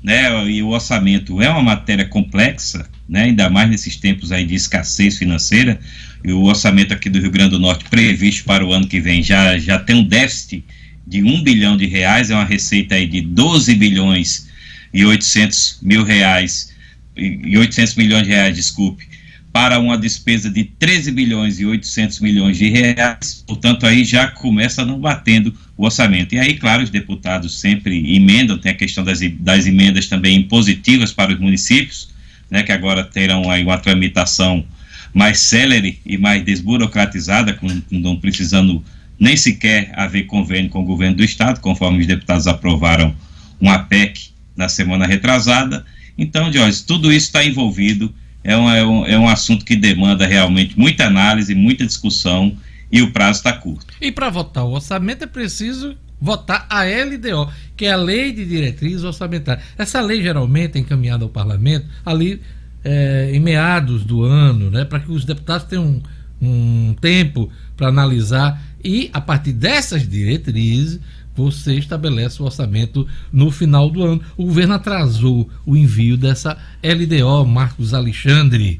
[0.05, 4.53] né, e o orçamento é uma matéria complexa, né, ainda mais nesses tempos aí de
[4.53, 5.79] escassez financeira,
[6.23, 9.23] e o orçamento aqui do Rio Grande do Norte previsto para o ano que vem
[9.23, 10.63] já, já tem um déficit
[11.07, 14.47] de 1 bilhão de reais, é uma receita aí de 12 bilhões
[14.93, 16.71] e 800 mil reais,
[17.17, 19.07] e 800 milhões de reais, desculpe,
[19.51, 24.85] para uma despesa de 13 bilhões e 800 milhões de reais, portanto aí já começa
[24.85, 26.33] não batendo o orçamento.
[26.33, 31.11] E aí, claro, os deputados sempre emendam, tem a questão das, das emendas também impositivas
[31.11, 32.09] para os municípios,
[32.49, 34.65] né, que agora terão aí uma tramitação
[35.13, 38.83] mais célere e mais desburocratizada, com, com não precisando
[39.19, 43.15] nem sequer haver convênio com o governo do estado, conforme os deputados aprovaram
[43.59, 45.85] uma PEC na semana retrasada.
[46.17, 48.13] Então, Jorge, tudo isso está envolvido
[48.43, 52.55] é um, é, um, é um assunto que demanda realmente muita análise, muita discussão
[52.91, 53.93] e o prazo está curto.
[54.01, 58.45] E para votar o orçamento é preciso votar a LDO, que é a Lei de
[58.45, 59.65] Diretrizes Orçamentárias.
[59.77, 62.41] Essa lei geralmente é encaminhada ao parlamento ali
[62.83, 66.01] é, em meados do ano, né, para que os deputados tenham
[66.41, 70.99] um, um tempo para analisar E a partir dessas diretrizes,
[71.35, 74.21] você estabelece o orçamento no final do ano.
[74.37, 78.79] O governo atrasou o envio dessa LDO, Marcos Alexandre.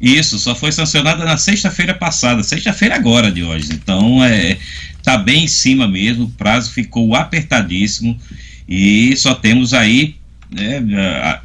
[0.00, 3.70] Isso, só foi sancionada na sexta-feira passada, sexta-feira agora de hoje.
[3.72, 4.58] Então, é,
[5.02, 8.18] tá bem em cima mesmo, o prazo ficou apertadíssimo
[8.68, 10.16] e só temos aí,
[10.50, 10.82] né,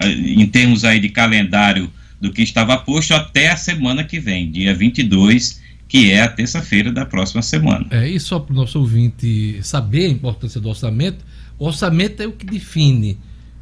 [0.05, 1.89] em termos aí de calendário
[2.19, 6.91] do que estava posto até a semana que vem, dia 22, que é a terça-feira
[6.91, 7.85] da próxima semana.
[7.89, 11.25] É, e só para o nosso ouvinte saber a importância do orçamento,
[11.57, 13.17] o orçamento é o que define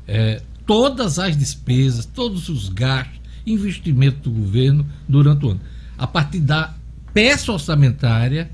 [0.07, 5.61] é, todas as despesas, todos os gastos, investimento do governo durante o ano.
[5.97, 6.73] A partir da
[7.13, 8.49] peça orçamentária,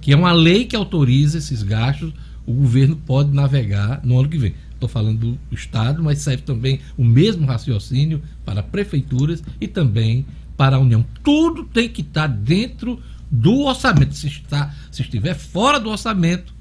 [0.00, 2.12] que é uma lei que autoriza esses gastos,
[2.46, 4.54] o governo pode navegar no ano que vem.
[4.74, 10.26] Estou falando do Estado, mas serve também o mesmo raciocínio para prefeituras e também
[10.56, 11.04] para a União.
[11.22, 14.14] Tudo tem que estar dentro do orçamento.
[14.14, 16.52] Se, está, se estiver fora do orçamento,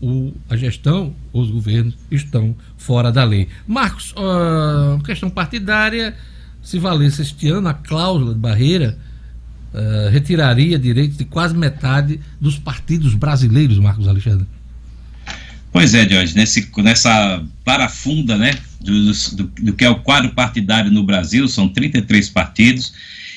[0.00, 3.48] o, a gestão, os governos estão fora da lei.
[3.66, 6.16] Marcos, uh, questão partidária
[6.68, 8.98] se valesse este ano a cláusula de barreira,
[9.72, 14.46] uh, retiraria direitos de quase metade dos partidos brasileiros, Marcos Alexandre.
[15.72, 20.90] Pois é, Jorge, nesse, nessa parafunda né, do, do, do, que é o quadro partidário
[20.90, 22.92] no Brasil, são 33 partidos,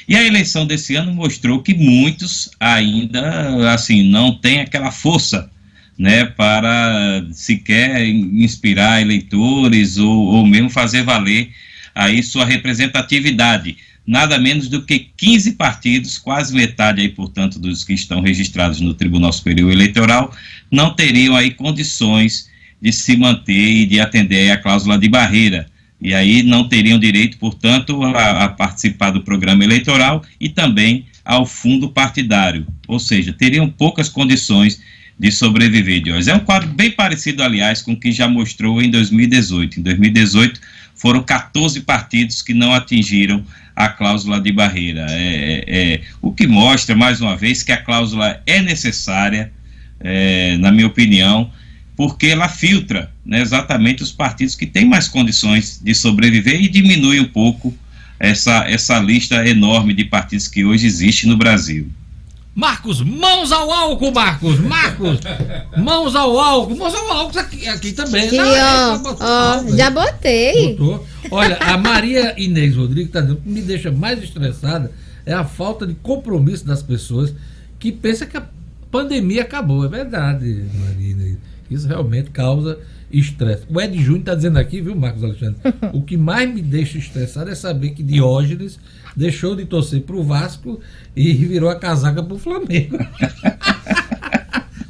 [0.09, 5.49] e a eleição desse ano mostrou que muitos ainda assim não têm aquela força
[5.97, 11.49] né, para sequer inspirar eleitores ou, ou mesmo fazer valer
[11.93, 13.77] aí sua representatividade.
[14.05, 18.93] Nada menos do que 15 partidos, quase metade aí, portanto, dos que estão registrados no
[18.93, 20.35] Tribunal Superior Eleitoral,
[20.71, 22.49] não teriam aí condições
[22.81, 25.67] de se manter e de atender a cláusula de barreira.
[26.01, 31.45] E aí não teriam direito, portanto, a, a participar do programa eleitoral e também ao
[31.45, 32.65] fundo partidário.
[32.87, 34.81] Ou seja, teriam poucas condições
[35.17, 36.27] de sobreviver, Dios.
[36.27, 39.79] É um quadro bem parecido, aliás, com o que já mostrou em 2018.
[39.79, 40.59] Em 2018,
[40.95, 43.43] foram 14 partidos que não atingiram
[43.75, 45.05] a cláusula de barreira.
[45.09, 49.51] É, é, é, o que mostra, mais uma vez, que a cláusula é necessária,
[49.99, 51.51] é, na minha opinião,
[51.95, 57.19] porque ela filtra né, exatamente os partidos que têm mais condições de sobreviver e diminui
[57.19, 57.73] um pouco
[58.19, 61.89] essa, essa lista enorme de partidos que hoje existe no Brasil.
[62.53, 64.59] Marcos, mãos ao álcool, Marcos!
[64.59, 65.19] Marcos!
[65.77, 66.75] Mãos ao álcool!
[66.75, 68.27] Mãos ao álcool aqui, aqui também.
[68.27, 70.75] Aqui, Não, ó, ó, já botei.
[70.75, 71.05] Botou.
[71.31, 74.91] Olha, a Maria Inês Rodrigues está dizendo que me deixa mais estressada
[75.25, 77.33] é a falta de compromisso das pessoas
[77.79, 78.45] que pensam que a
[78.89, 79.85] pandemia acabou.
[79.85, 81.37] É verdade, Maria Inês.
[81.69, 82.77] Isso realmente causa
[83.09, 83.63] estresse.
[83.69, 85.57] O Ed Júnior está dizendo aqui, viu, Marcos Alexandre?
[85.93, 88.77] o que mais me deixa estressado é saber que Diógenes
[89.15, 90.79] deixou de torcer para o Vasco
[91.15, 92.97] e virou a casaca para o Flamengo.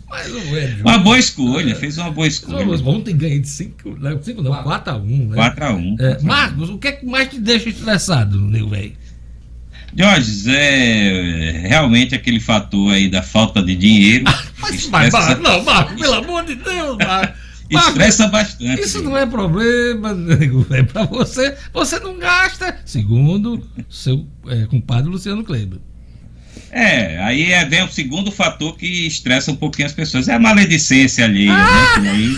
[0.10, 2.66] Mas o Ed Uma boa escolha, fez uma boa escolha.
[2.86, 5.30] Ontem ganhei de 5, 5 não, 4x1.
[5.30, 5.38] Né?
[5.38, 6.00] 4x1.
[6.00, 8.94] É, Marcos, o que é que mais te deixa estressado, meu velho?
[9.96, 14.26] Jorge, é realmente aquele fator aí da falta de dinheiro.
[14.60, 17.51] mas, mas, Marcos, não, Marcos, pelo amor de Deus, Marcos.
[17.78, 18.82] Estressa bastante.
[18.82, 21.56] Isso não é problema, nego, é para você.
[21.74, 25.80] Você não gasta, segundo seu é, compadre Luciano Kleber.
[26.70, 30.28] É, aí é, vem o segundo fator que estressa um pouquinho as pessoas.
[30.28, 32.00] É a maledicência ali, né, ah!
[32.00, 32.12] né?
[32.12, 32.38] Aí,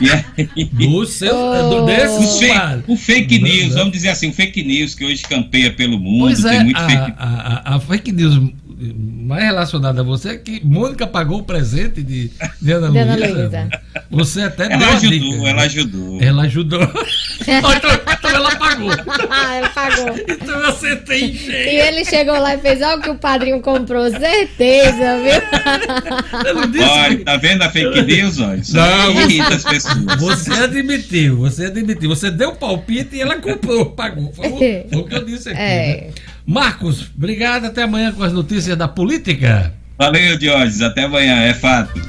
[0.00, 1.84] e aí, do seu, oh.
[1.84, 5.72] desse, o, fake, o fake news, vamos dizer assim, o fake news que hoje campeia
[5.72, 7.14] pelo mundo, pois tem é, muito a, fake...
[7.16, 8.52] A, a, a fake news
[8.94, 12.30] mais relacionado a você é que Mônica pagou o presente de,
[12.60, 13.34] de Ana, Luísa.
[13.34, 13.68] Luísa.
[14.10, 16.22] Você até ela ajudou, dica, ela ajudou.
[16.22, 16.82] Ela ajudou.
[17.40, 18.90] então, então, ela pagou.
[18.92, 20.14] ela pagou.
[20.28, 21.70] Então você tem jeito.
[21.70, 26.82] E ele chegou lá e fez algo que o padrinho comprou, certeza, viu?
[26.88, 28.56] Olha, tá vendo a fake news, olha?
[28.56, 29.96] Isso Não, irrita as pessoas.
[30.18, 32.08] Você admitiu, você admitiu.
[32.08, 34.32] Você deu palpite e ela comprou, pagou.
[34.32, 35.60] Foi, foi o que eu disse aqui.
[35.60, 35.86] É.
[35.86, 36.31] Né?
[36.46, 37.66] Marcos, obrigado.
[37.66, 39.72] Até amanhã com as notícias da política.
[39.98, 40.82] Valeu, Diógenes.
[40.82, 42.00] Até amanhã, é fato.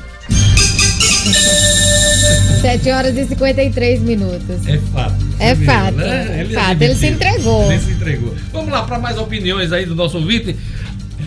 [2.62, 4.66] 7 horas e 53 minutos.
[4.68, 5.16] É fato.
[5.38, 5.96] É fato.
[5.96, 6.40] Né?
[6.40, 6.82] Ele, é fato.
[6.82, 7.72] ele se entregou.
[7.72, 8.36] Ele se entregou.
[8.52, 10.56] Vamos lá para mais opiniões aí do nosso ouvinte.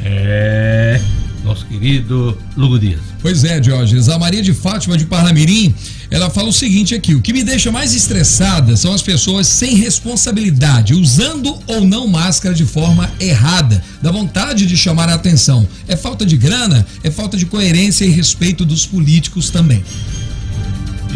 [0.04, 1.00] É.
[1.44, 3.00] Nosso querido Lugo Dias.
[3.26, 4.08] Pois é, Diógenes.
[4.08, 5.74] A Maria de Fátima de Parnamirim
[6.12, 9.74] ela fala o seguinte aqui: o que me deixa mais estressada são as pessoas sem
[9.74, 13.82] responsabilidade, usando ou não máscara de forma errada.
[14.00, 15.66] Dá vontade de chamar a atenção.
[15.88, 19.82] É falta de grana, é falta de coerência e respeito dos políticos também.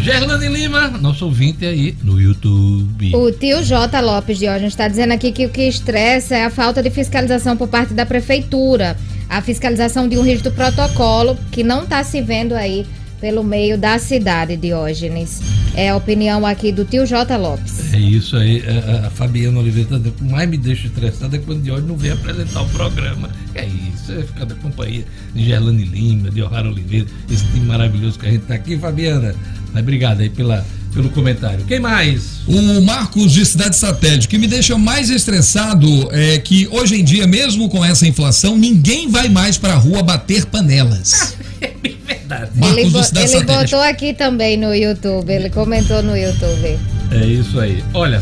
[0.03, 3.15] Gerlane Lima, nosso ouvinte aí no YouTube.
[3.15, 4.01] O tio J.
[4.01, 7.55] Lopes de Diógenes está dizendo aqui que o que estressa é a falta de fiscalização
[7.55, 8.97] por parte da prefeitura.
[9.31, 12.85] A fiscalização de um rígido protocolo que não está se vendo aí
[13.21, 15.39] pelo meio da cidade, Diógenes.
[15.73, 17.37] É a opinião aqui do tio J.
[17.37, 17.93] Lopes.
[17.93, 18.61] É isso aí.
[18.67, 22.11] A, a Fabiana Oliveira tá que mais me deixa estressada é quando Diógenes não vem
[22.11, 23.29] apresentar o programa.
[23.55, 28.19] É isso, é ficar da companhia de Gerlane Lima, de O'Hara Oliveira, esse time maravilhoso
[28.19, 29.33] que a gente tá aqui, Fabiana.
[29.71, 31.63] Mas obrigado aí pela, pelo comentário.
[31.65, 32.41] Quem mais?
[32.47, 37.25] O Marcos de Cidade Satélite, que me deixa mais estressado é que hoje em dia,
[37.27, 41.35] mesmo com essa inflação, ninguém vai mais pra rua bater panelas.
[42.05, 42.51] Verdade.
[42.55, 43.71] Marcos Ele, do bo- Cidade ele Satélite.
[43.71, 46.77] botou aqui também no YouTube, ele comentou no YouTube.
[47.11, 47.83] É isso aí.
[47.93, 48.21] Olha,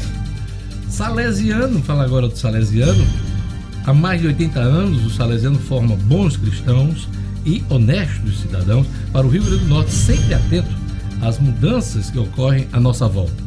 [0.89, 3.05] Salesiano, fala agora do Salesiano.
[3.85, 7.07] Há mais de 80 anos, o Salesiano forma bons cristãos
[7.45, 10.69] e honestos cidadãos para o Rio Grande do Norte, sempre atento
[11.21, 13.43] às mudanças que ocorrem à nossa volta.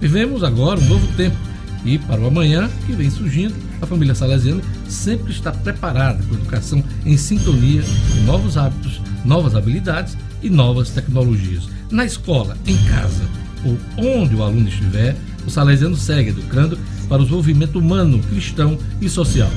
[0.00, 1.36] Vivemos agora um novo tempo
[1.84, 6.82] e para o amanhã que vem surgindo, a família Salesiano sempre está preparada com educação
[7.04, 11.68] em sintonia com novos hábitos, novas habilidades e novas tecnologias.
[11.90, 13.22] Na escola, em casa
[13.64, 15.16] ou onde o aluno estiver,
[15.46, 16.76] o Salesiano segue educando
[17.08, 19.50] para o desenvolvimento humano, cristão e social.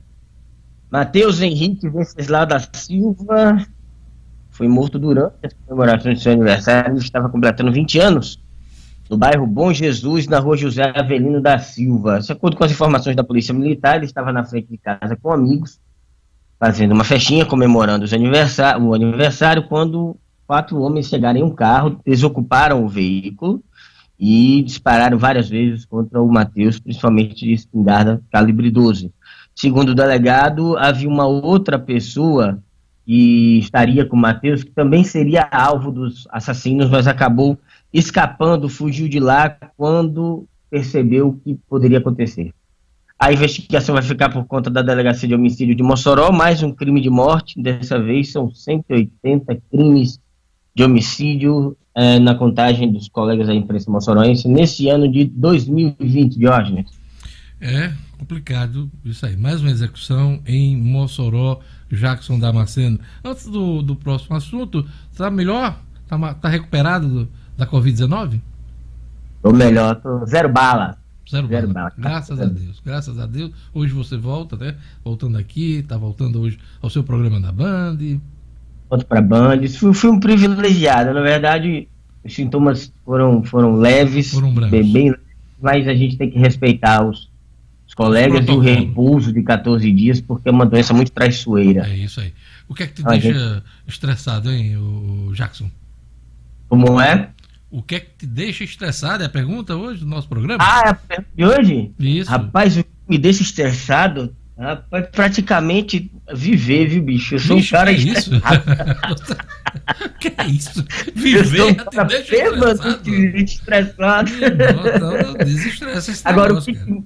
[0.91, 3.59] Matheus Henrique Venceslau da Silva
[4.49, 6.93] foi morto durante as comemorações de seu aniversário.
[6.93, 8.43] Ele estava completando 20 anos
[9.09, 12.21] no bairro Bom Jesus, na rua José Avelino da Silva.
[12.21, 15.33] De acordo com as informações da Polícia Militar, ele estava na frente de casa com
[15.33, 15.81] amigos,
[16.59, 20.17] fazendo uma festinha, comemorando aniversário, o aniversário, quando
[20.47, 23.63] quatro homens chegaram em um carro, desocuparam o veículo
[24.19, 29.13] e dispararam várias vezes contra o Matheus, principalmente de espingarda calibre 12.
[29.55, 32.63] Segundo o delegado, havia uma outra pessoa
[33.05, 37.59] que estaria com o Matheus, que também seria alvo dos assassinos, mas acabou
[37.93, 42.53] escapando, fugiu de lá quando percebeu o que poderia acontecer.
[43.19, 47.01] A investigação vai ficar por conta da Delegacia de Homicídio de Mossoró, mais um crime
[47.01, 50.21] de morte, dessa vez são 180 crimes
[50.75, 56.87] de homicídio eh, na contagem dos colegas da imprensa moçoroense nesse ano de 2020, Diógenes.
[57.61, 59.37] É complicado isso aí.
[59.37, 62.99] Mais uma execução em Mossoró, Jackson Damasceno.
[63.25, 64.87] Antes do, do próximo assunto,
[65.17, 65.77] tá melhor?
[66.07, 68.41] Tá, ma- tá recuperado do- da Covid-19?
[69.43, 70.97] Ou melhor, tô zero bala.
[71.31, 71.91] Zero, Zero bala.
[71.91, 71.95] bala.
[71.99, 73.51] Graças a Deus, graças a Deus.
[73.75, 74.77] Hoje você volta, né?
[75.05, 77.99] Voltando aqui, tá voltando hoje ao seu programa da Band.
[78.89, 79.67] Volto para Band.
[79.69, 81.13] Fui, fui um privilegiado.
[81.13, 81.89] Na verdade,
[82.25, 85.21] os sintomas foram, foram leves, Foram bem, bem leves,
[85.61, 87.31] mas a gente tem que respeitar os,
[87.87, 91.87] os colegas e o repouso de 14 dias, porque é uma doença muito traiçoeira.
[91.87, 92.33] É isso aí.
[92.69, 95.71] O que é que te Ah, deixa estressado, hein, o Jackson?
[96.69, 97.31] Como é?
[97.71, 99.23] O que é que te deixa estressado?
[99.23, 100.63] É a pergunta hoje do nosso programa?
[100.63, 101.91] Ah, é a pergunta de hoje?
[101.99, 102.31] Isso.
[102.31, 107.35] Rapaz, o que me deixa estressado, rapaz, praticamente viver, viu, bicho?
[107.37, 108.35] Eu sou Bicho, um cara que isso?
[108.35, 108.65] estressado.
[110.21, 110.81] que é isso?
[110.81, 112.99] Eu sou Viver um te cara deixa estressado?
[113.05, 114.31] deixa estressado.
[115.01, 117.05] Não, não, desestressa esse Agora, o negócio, que.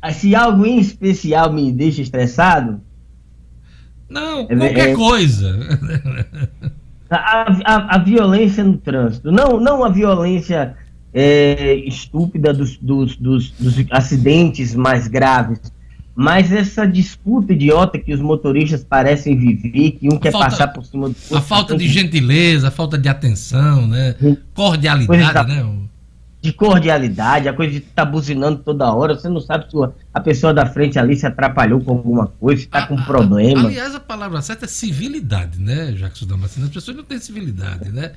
[0.00, 2.80] Ah, se algo em especial me deixa estressado,
[4.08, 5.58] Não, É, qualquer é- coisa.
[7.08, 9.30] a, a, a violência no trânsito.
[9.30, 10.74] Não, não a violência
[11.14, 15.60] é, estúpida dos, dos, dos, dos acidentes mais graves,
[16.14, 20.84] mas essa disputa idiota que os motoristas parecem viver, que um quer falta- passar por
[20.84, 21.36] cima do outro.
[21.36, 24.14] A falta de que- gentileza, a falta de atenção, né?
[24.54, 25.66] Cordialidade, né?
[26.42, 29.76] De cordialidade, a coisa de estar buzinando toda hora, você não sabe se
[30.12, 33.04] a pessoa da frente ali se atrapalhou com alguma coisa, se está com a- a-
[33.04, 33.68] problema.
[33.68, 36.66] Aliás, a palavra certa é civilidade, né, Jackson Damasceno?
[36.66, 38.10] As pessoas não têm civilidade, né?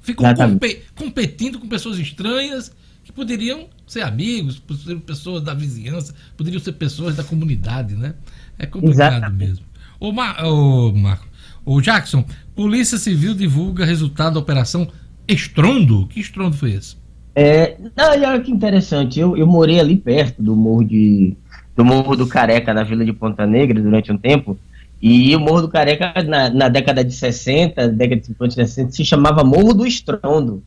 [0.00, 2.72] Ficam compe- competindo com pessoas estranhas
[3.06, 8.14] que poderiam ser amigos, poderiam ser pessoas da vizinhança, poderiam ser pessoas da comunidade, né?
[8.58, 9.48] É complicado Exatamente.
[9.48, 9.64] mesmo.
[10.00, 11.26] Ô, Mar, ô, Marco,
[11.64, 14.88] ô Jackson, Polícia Civil divulga resultado da operação
[15.28, 16.08] Estrondo.
[16.08, 16.96] Que estrondo foi esse?
[17.34, 19.20] É, não, olha que interessante.
[19.20, 21.36] Eu, eu morei ali perto do morro de
[21.76, 24.58] do Morro do Careca, na Vila de Ponta Negra, durante um tempo.
[25.00, 29.04] E o Morro do Careca, na, na década de 60, década de 50 60, se
[29.04, 30.62] chamava Morro do Estrondo,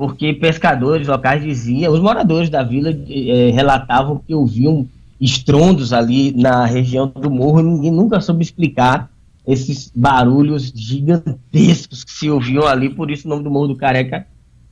[0.00, 4.88] porque pescadores locais diziam, os moradores da vila eh, relatavam que ouviam
[5.20, 9.10] estrondos ali na região do morro e ninguém nunca soube explicar
[9.46, 14.26] esses barulhos gigantescos que se ouviam ali, por isso o nome do Morro do Careca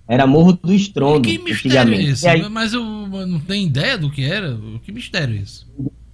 [0.08, 1.28] era Morro do Estrondo.
[1.28, 2.26] Que mistério é esse?
[2.26, 4.58] Aí, Mas eu não tenho ideia do que era.
[4.82, 5.66] Que mistério é esse?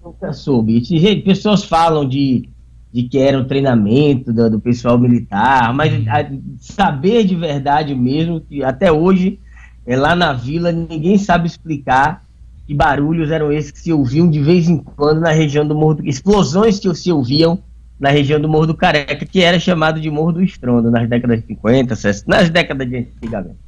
[0.04, 0.82] Nunca soube.
[1.24, 2.48] Pessoas falam de,
[2.95, 6.30] de que era um treinamento do, do pessoal militar, mas a,
[6.61, 9.40] saber de verdade mesmo, que até hoje,
[9.84, 12.22] é, lá na vila, ninguém sabe explicar
[12.64, 15.95] que barulhos eram esses que se ouviam de vez em quando na região do Morro
[15.95, 16.07] do...
[16.07, 17.59] Explosões que se ouviam
[17.99, 21.40] na região do Morro do Careca, que era chamado de Morro do Estrondo nas décadas
[21.40, 23.59] de 50, 60, nas décadas de antigamente.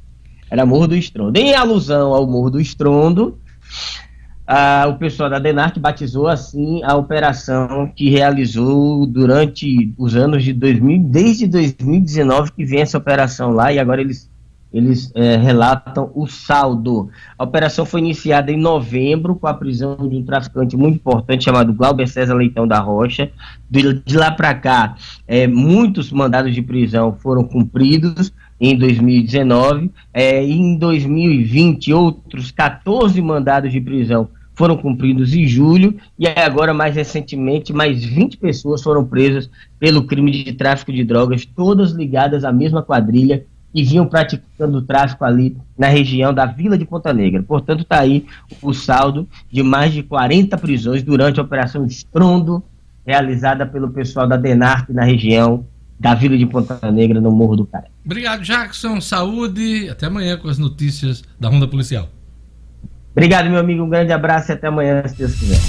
[0.49, 1.37] Era Morro do Estrondo.
[1.37, 3.37] Em alusão ao Morro do Estrondo,
[4.87, 11.03] o pessoal da DENARC batizou assim a operação que realizou durante os anos de 2000,
[11.03, 14.29] desde 2019 que vem essa operação lá, e agora eles,
[14.73, 17.09] eles é, relatam o saldo.
[17.37, 21.73] A operação foi iniciada em novembro com a prisão de um traficante muito importante chamado
[21.73, 23.29] Glauber César Leitão da Rocha.
[23.69, 24.95] De, de lá para cá,
[25.27, 28.31] é, muitos mandados de prisão foram cumpridos
[28.61, 29.91] em 2019.
[30.13, 36.95] É, em 2020, outros 14 mandados de prisão foram cumpridos em julho e agora, mais
[36.95, 39.47] recentemente, mais 20 pessoas foram presas
[39.79, 45.23] pelo crime de tráfico de drogas, todas ligadas à mesma quadrilha que vinham praticando tráfico
[45.23, 47.43] ali na região da Vila de Ponta Negra.
[47.43, 48.25] Portanto, está aí
[48.59, 52.63] o saldo de mais de 40 prisões durante a Operação Estrondo,
[53.05, 55.67] realizada pelo pessoal da DENARC na região
[55.99, 57.89] da Vila de Ponta Negra, no Morro do Caré.
[58.03, 58.99] Obrigado, Jackson.
[58.99, 59.87] Saúde.
[59.87, 62.09] Até amanhã com as notícias da Ronda Policial.
[63.17, 63.83] Obrigado, meu amigo.
[63.83, 65.59] Um grande abraço e até amanhã, se Deus quiser.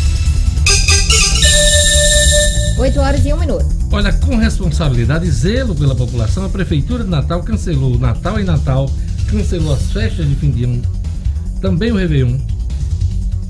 [2.78, 3.64] 8 horas e 1 minuto.
[3.90, 8.44] Olha, com responsabilidade e zelo pela população, a Prefeitura de Natal cancelou o Natal e
[8.44, 8.90] Natal,
[9.30, 10.82] cancelou as festas de fim de ano,
[11.62, 12.36] também o Réveillon,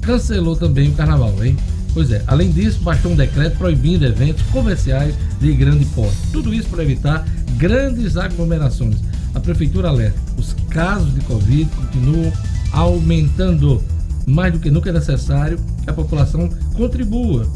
[0.01, 1.57] cancelou também o Carnaval, hein?
[1.93, 6.17] Pois é, além disso, baixou um decreto proibindo eventos comerciais de grande porte.
[6.33, 7.27] Tudo isso para evitar
[7.57, 8.95] grandes aglomerações.
[9.35, 12.33] A prefeitura alerta: os casos de Covid continuam
[12.73, 13.83] aumentando.
[14.27, 17.47] Mais do que nunca é necessário que a população contribua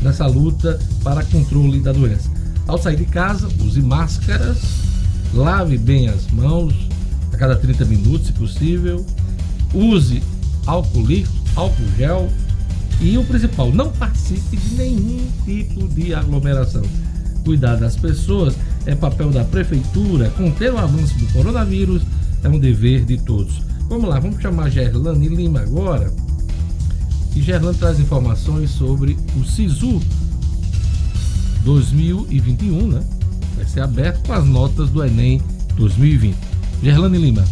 [0.00, 2.30] nessa luta para controle da doença.
[2.66, 4.58] Ao sair de casa, use máscaras,
[5.34, 6.74] lave bem as mãos
[7.32, 9.04] a cada 30 minutos, se possível,
[9.74, 10.22] use
[10.66, 12.28] álcool líquido, álcool gel
[13.00, 16.82] e o principal, não participe de nenhum tipo de aglomeração.
[17.44, 18.54] Cuidar das pessoas
[18.84, 22.02] é papel da prefeitura, conter o avanço do coronavírus
[22.44, 23.62] é um dever de todos.
[23.90, 26.14] Vamos lá, vamos chamar Gerlane Lima agora.
[27.34, 30.00] E Gerlane traz informações sobre o SISU
[31.64, 33.04] 2021, né?
[33.56, 35.42] Vai ser aberto com as notas do Enem
[35.74, 36.36] 2020.
[36.80, 37.44] Gerlane Lima.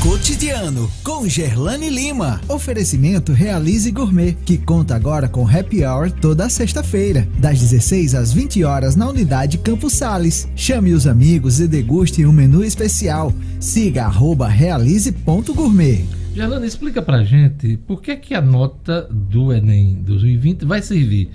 [0.00, 2.40] Cotidiano com Gerlane Lima.
[2.48, 8.62] Oferecimento Realize Gourmet, que conta agora com happy hour toda sexta-feira, das 16 às 20
[8.62, 10.48] horas na unidade Campos Sales.
[10.54, 13.32] Chame os amigos e deguste um menu especial.
[13.58, 16.04] Siga realize.gourmet.
[16.34, 21.30] Gerlane, explica pra gente por que, que a nota do Enem 2020 vai servir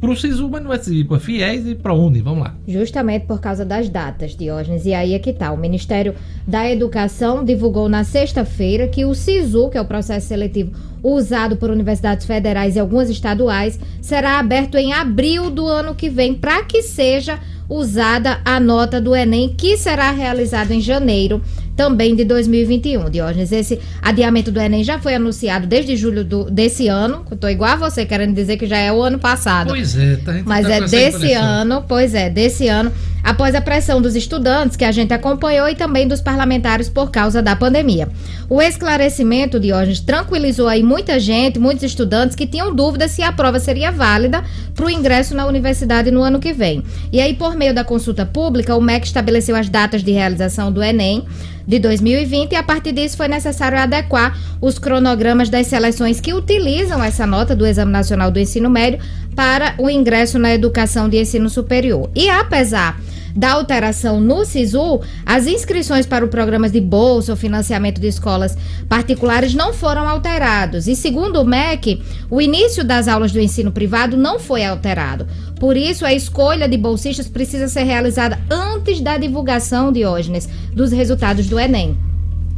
[0.00, 2.20] para o SISU, mas não vai servir para fiéis e para onde?
[2.20, 2.54] Vamos lá.
[2.66, 4.86] Justamente por causa das datas, Diógenes.
[4.86, 5.50] E aí é que tá.
[5.52, 6.14] O Ministério
[6.46, 10.72] da Educação divulgou na sexta-feira que o SISU, que é o processo seletivo
[11.02, 16.34] usado por universidades federais e algumas estaduais, será aberto em abril do ano que vem,
[16.34, 17.38] para que seja
[17.68, 21.42] usada a nota do Enem, que será realizado em janeiro
[21.78, 23.52] também de 2021, Diógenes.
[23.52, 27.24] Esse adiamento do Enem já foi anunciado desde julho do, desse ano.
[27.30, 29.68] Eu tô igual a você, querendo dizer que já é o ano passado.
[29.68, 32.90] Pois é, tá, Mas tá é desse ano, pois é, desse ano,
[33.22, 37.40] após a pressão dos estudantes que a gente acompanhou e também dos parlamentares por causa
[37.40, 38.08] da pandemia.
[38.50, 43.60] O esclarecimento, Diógenes, tranquilizou aí muita gente, muitos estudantes que tinham dúvidas se a prova
[43.60, 44.42] seria válida
[44.74, 46.82] para o ingresso na universidade no ano que vem.
[47.12, 50.82] E aí, por meio da consulta pública, o MEC estabeleceu as datas de realização do
[50.82, 51.24] Enem
[51.68, 57.04] de 2020 e a partir disso foi necessário adequar os cronogramas das seleções que utilizam
[57.04, 58.98] essa nota do Exame Nacional do Ensino Médio
[59.36, 62.10] para o ingresso na educação de ensino superior.
[62.14, 62.98] E apesar
[63.34, 68.56] da alteração no SISU, as inscrições para o programa de bolsa ou financiamento de escolas
[68.88, 70.86] particulares não foram alterados.
[70.86, 75.26] E segundo o MEC, o início das aulas do ensino privado não foi alterado.
[75.58, 81.46] Por isso, a escolha de bolsistas precisa ser realizada antes da divulgação, Diógenes, dos resultados
[81.46, 81.96] do Enem.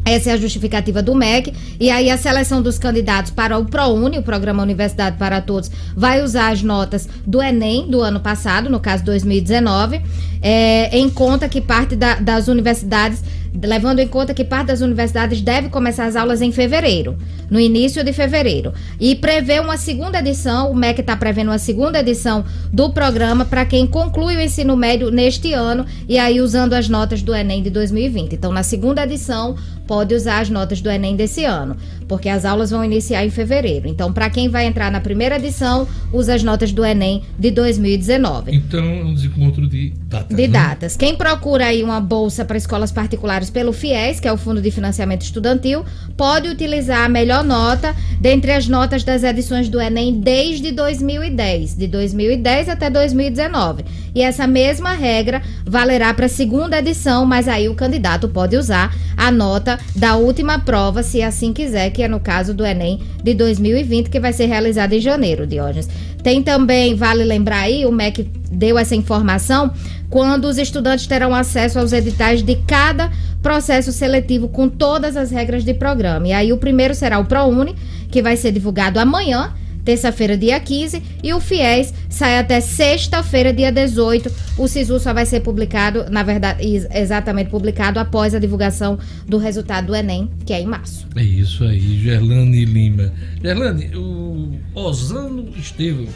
[0.04, 1.52] Essa é a justificativa do MEC.
[1.78, 6.22] E aí a seleção dos candidatos para o ProUni, o Programa Universidade para Todos, vai
[6.22, 10.00] usar as notas do Enem do ano passado, no caso 2019,
[10.42, 13.22] é, em conta que parte da, das universidades
[13.62, 17.16] levando em conta que parte das universidades deve começar as aulas em fevereiro,
[17.50, 18.72] no início de fevereiro.
[18.98, 23.64] E prevê uma segunda edição, o MEC está prevendo uma segunda edição do programa para
[23.64, 27.70] quem conclui o ensino médio neste ano e aí usando as notas do Enem de
[27.70, 28.34] 2020.
[28.34, 29.56] Então, na segunda edição,
[29.90, 31.76] pode usar as notas do Enem desse ano,
[32.10, 33.86] porque as aulas vão iniciar em fevereiro.
[33.86, 38.52] Então, para quem vai entrar na primeira edição, usa as notas do Enem de 2019.
[38.52, 40.36] Então, um desencontro de datas.
[40.36, 40.48] De né?
[40.48, 40.96] datas.
[40.96, 44.72] Quem procura aí uma bolsa para escolas particulares pelo FIES, que é o Fundo de
[44.72, 45.84] Financiamento Estudantil,
[46.16, 51.86] pode utilizar a melhor nota dentre as notas das edições do Enem desde 2010, de
[51.86, 53.84] 2010 até 2019.
[54.12, 58.92] E essa mesma regra valerá para a segunda edição, mas aí o candidato pode usar
[59.16, 63.34] a nota da última prova, se assim quiser, que é no caso do Enem de
[63.34, 65.88] 2020, que vai ser realizado em janeiro, Diógenes.
[66.22, 69.72] Tem também, vale lembrar aí, o MEC deu essa informação,
[70.08, 73.10] quando os estudantes terão acesso aos editais de cada
[73.42, 76.28] processo seletivo com todas as regras de programa.
[76.28, 77.74] E aí o primeiro será o ProUni,
[78.10, 79.54] que vai ser divulgado amanhã
[79.90, 84.30] terça-feira, dia 15, e o FIES sai até sexta-feira, dia 18.
[84.56, 86.64] O SISU só vai ser publicado, na verdade,
[86.94, 91.08] exatamente publicado após a divulgação do resultado do Enem, que é em março.
[91.16, 93.12] É isso aí, Gerlane Lima.
[93.42, 96.06] Gerlane, o Osano Estevam,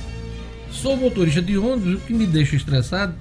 [0.71, 3.13] sou motorista de ônibus, o que me deixa estressado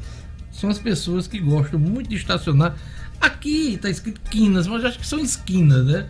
[0.51, 2.76] são as pessoas que gostam muito de estacionar.
[3.20, 6.06] Aqui está escrito quinas, mas acho que são esquinas, né?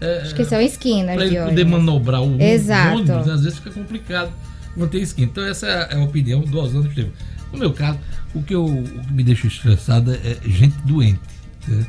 [0.00, 2.96] É, Acho que são esquinas Para ele poder manobrar o Exato.
[2.96, 4.32] ônibus, às vezes fica complicado
[4.76, 5.28] manter esquina.
[5.30, 7.12] Então essa é a opinião do Osando Estevam.
[7.52, 7.98] No meu caso,
[8.34, 11.20] o que, eu, o que me deixa estressado é gente doente.
[11.66, 11.84] Né?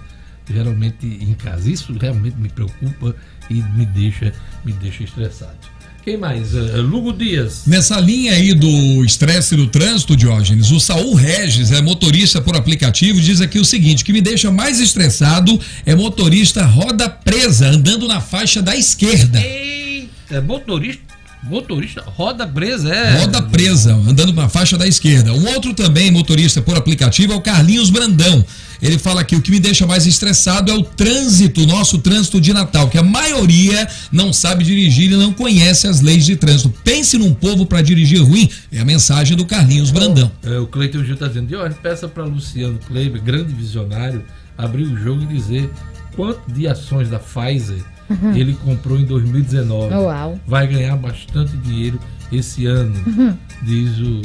[0.49, 1.69] Geralmente em casa.
[1.69, 3.15] Isso realmente me preocupa
[3.49, 4.33] e me deixa,
[4.65, 5.57] me deixa estressado.
[6.03, 6.53] Quem mais?
[6.55, 7.63] Uh, Lugo Dias.
[7.67, 13.21] Nessa linha aí do estresse do trânsito, Diógenes, o Saul Regis é motorista por aplicativo
[13.21, 18.19] diz aqui o seguinte: que me deixa mais estressado é motorista roda presa andando na
[18.19, 19.39] faixa da esquerda.
[19.39, 21.11] Eita, motorista
[21.43, 23.19] Motorista roda presa, é.
[23.19, 25.33] Roda presa, andando na faixa da esquerda.
[25.33, 28.45] Um outro também, motorista por aplicativo, é o Carlinhos Brandão.
[28.81, 32.53] Ele fala que o que me deixa mais estressado é o trânsito, nosso trânsito de
[32.53, 36.73] Natal, que a maioria não sabe dirigir e não conhece as leis de trânsito.
[36.83, 40.31] Pense num povo para dirigir ruim, é a mensagem do Carlinhos Brandão.
[40.43, 44.23] É, o Cleiton Gil está dizendo, olha, peça para Luciano Kleber, grande visionário,
[44.57, 45.69] abrir o jogo e dizer
[46.15, 48.35] quanto de ações da Pfizer uhum.
[48.35, 49.93] ele comprou em 2019.
[49.93, 50.39] Uau.
[50.45, 51.99] Vai ganhar bastante dinheiro
[52.31, 53.37] esse ano, uhum.
[53.61, 54.21] diz o.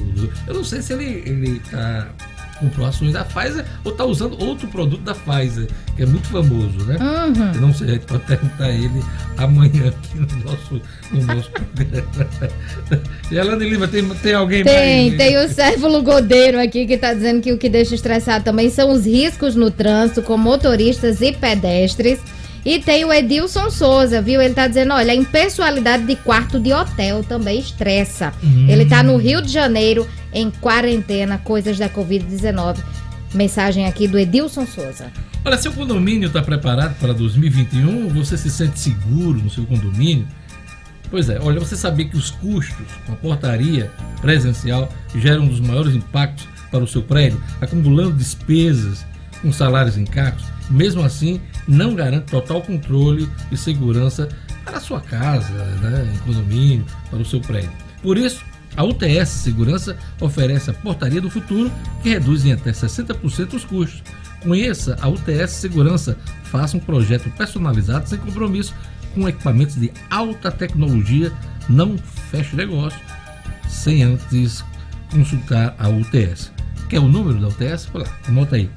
[0.47, 2.09] Eu não sei se ele, ele tá
[2.59, 6.85] comprou ações da Pfizer ou está usando outro produto da Pfizer, que é muito famoso,
[6.87, 6.97] né?
[7.01, 7.53] Uhum.
[7.55, 9.03] Eu não sei, a gente pode perguntar ele
[9.37, 10.81] amanhã aqui no nosso,
[11.13, 12.09] no nosso programa.
[13.31, 15.19] Gelane Lima, tem, tem alguém Tem, mais?
[15.19, 18.91] tem o Sérvulo Godeiro aqui que está dizendo que o que deixa estressado também são
[18.91, 22.19] os riscos no trânsito com motoristas e pedestres.
[22.67, 24.43] E tem o Edilson Souza, viu?
[24.43, 28.35] Ele tá dizendo, olha, a impessoalidade de quarto de hotel também estressa.
[28.43, 28.67] Hum.
[28.69, 30.05] Ele tá no Rio de Janeiro
[30.35, 32.79] em quarentena, coisas da Covid-19.
[33.33, 35.13] Mensagem aqui do Edilson Souza.
[35.45, 38.09] Olha, seu condomínio está preparado para 2021?
[38.09, 40.27] Você se sente seguro no seu condomínio?
[41.09, 45.61] Pois é, olha, você sabia que os custos com a portaria presencial geram um dos
[45.61, 49.07] maiores impactos para o seu prédio, acumulando despesas
[49.43, 50.45] com salários em cargos?
[50.69, 54.29] Mesmo assim, não garante total controle e segurança
[54.65, 57.71] para a sua casa, né, em condomínio, para o seu prédio.
[58.03, 58.45] Por isso,
[58.77, 61.73] a UTS Segurança oferece a Portaria do Futuro,
[62.03, 64.03] que reduz em até 60% os custos.
[64.43, 68.75] Conheça a UTS Segurança, faça um projeto personalizado sem compromisso,
[69.15, 71.33] com equipamentos de alta tecnologia.
[71.69, 71.97] Não
[72.31, 73.01] feche negócio
[73.69, 74.63] sem antes
[75.11, 76.53] consultar a UTS.
[76.89, 77.89] Quer o número da UTS?
[77.95, 78.71] Lá, anota aí.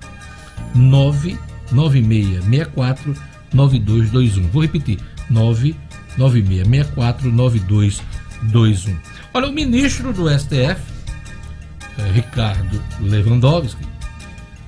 [0.76, 3.16] 99664
[3.54, 4.50] 9221.
[4.50, 5.00] Vou repetir:
[5.30, 8.98] 99664 9221.
[9.34, 10.82] Olha, o ministro do STF,
[11.98, 13.88] eh, Ricardo Lewandowski,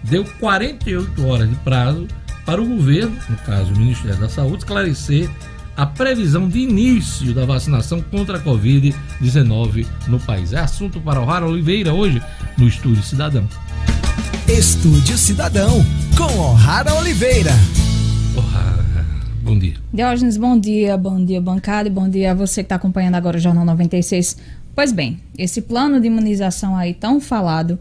[0.04, 2.08] deu 48 horas de prazo
[2.46, 5.30] para o governo, no caso o Ministério da Saúde, esclarecer
[5.78, 10.54] a previsão de início da vacinação contra a Covid-19 no país.
[10.54, 12.22] É assunto para o Rara Oliveira hoje
[12.58, 13.48] no Estúdio Cidadão.
[14.52, 15.82] Estúdio Cidadão,
[16.18, 17.52] com O'Hara Oliveira.
[18.36, 19.06] O'Hara,
[19.42, 19.76] bom dia.
[19.94, 23.38] Diógenes, bom dia, bom dia, bancada, e bom dia a você que está acompanhando agora
[23.38, 24.36] o Jornal 96.
[24.76, 27.80] Pois bem, esse plano de imunização aí tão falado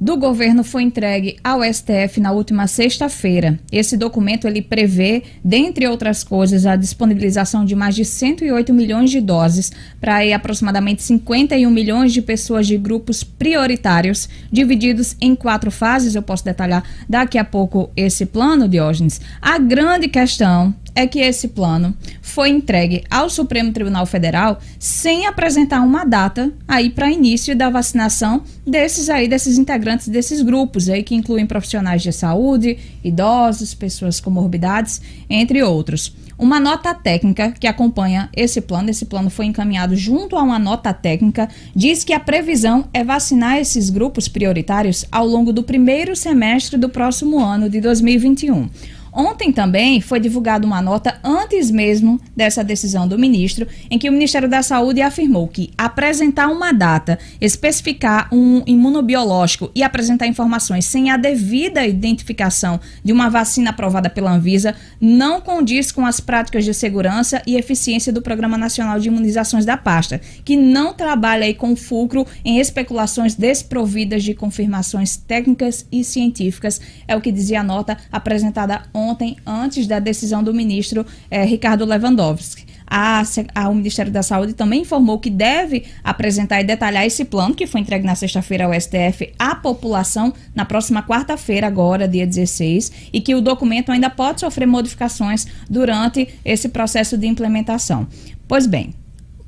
[0.00, 3.58] do governo foi entregue ao STF na última sexta-feira.
[3.70, 9.20] Esse documento ele prevê, dentre outras coisas, a disponibilização de mais de 108 milhões de
[9.20, 9.70] doses
[10.00, 16.14] para aproximadamente 51 milhões de pessoas de grupos prioritários, divididos em quatro fases.
[16.14, 19.20] Eu posso detalhar daqui a pouco esse plano, Diógenes.
[19.42, 25.80] A grande questão é que esse plano foi entregue ao Supremo Tribunal Federal sem apresentar
[25.80, 31.14] uma data aí para início da vacinação desses aí desses integrantes desses grupos aí que
[31.14, 36.14] incluem profissionais de saúde, idosos, pessoas com morbidades, entre outros.
[36.40, 40.90] Uma nota técnica que acompanha esse plano, esse plano foi encaminhado junto a uma nota
[40.94, 46.78] técnica, diz que a previsão é vacinar esses grupos prioritários ao longo do primeiro semestre
[46.78, 48.70] do próximo ano de 2021.
[49.12, 54.12] Ontem também foi divulgada uma nota antes mesmo dessa decisão do ministro, em que o
[54.12, 61.10] Ministério da Saúde afirmou que apresentar uma data, especificar um imunobiológico e apresentar informações sem
[61.10, 66.72] a devida identificação de uma vacina aprovada pela Anvisa não condiz com as práticas de
[66.72, 71.74] segurança e eficiência do Programa Nacional de Imunizações da pasta, que não trabalha aí com
[71.74, 77.96] fulcro em especulações desprovidas de confirmações técnicas e científicas, é o que dizia a nota
[78.12, 82.70] apresentada ontem ontem, antes da decisão do ministro eh, Ricardo Lewandowski.
[82.92, 83.22] A,
[83.54, 87.64] a, o Ministério da Saúde também informou que deve apresentar e detalhar esse plano, que
[87.64, 93.20] foi entregue na sexta-feira ao STF, à população na próxima quarta-feira, agora, dia 16, e
[93.20, 98.08] que o documento ainda pode sofrer modificações durante esse processo de implementação.
[98.48, 98.92] Pois bem,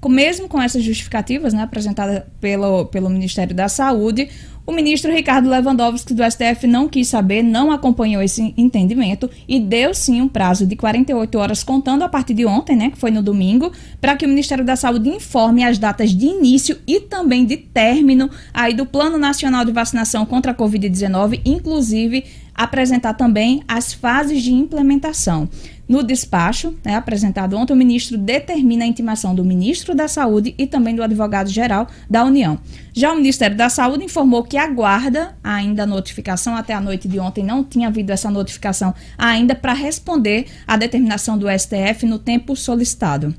[0.09, 4.29] mesmo com essas justificativas né, apresentadas pelo, pelo Ministério da Saúde,
[4.65, 9.93] o ministro Ricardo Lewandowski do STF não quis saber, não acompanhou esse entendimento e deu
[9.93, 13.23] sim um prazo de 48 horas, contando a partir de ontem, né, que foi no
[13.23, 17.57] domingo, para que o Ministério da Saúde informe as datas de início e também de
[17.57, 22.25] término aí do Plano Nacional de Vacinação contra a Covid-19, inclusive
[22.55, 25.49] apresentar também as fases de implementação.
[25.89, 30.67] No despacho né, apresentado ontem, o ministro determina a intimação do ministro da Saúde e
[30.67, 32.59] também do advogado-geral da União.
[32.95, 37.19] Já o Ministério da Saúde informou que aguarda ainda a notificação, até a noite de
[37.19, 42.57] ontem não tinha havido essa notificação ainda para responder à determinação do STF no tempo
[42.57, 43.35] solicitado.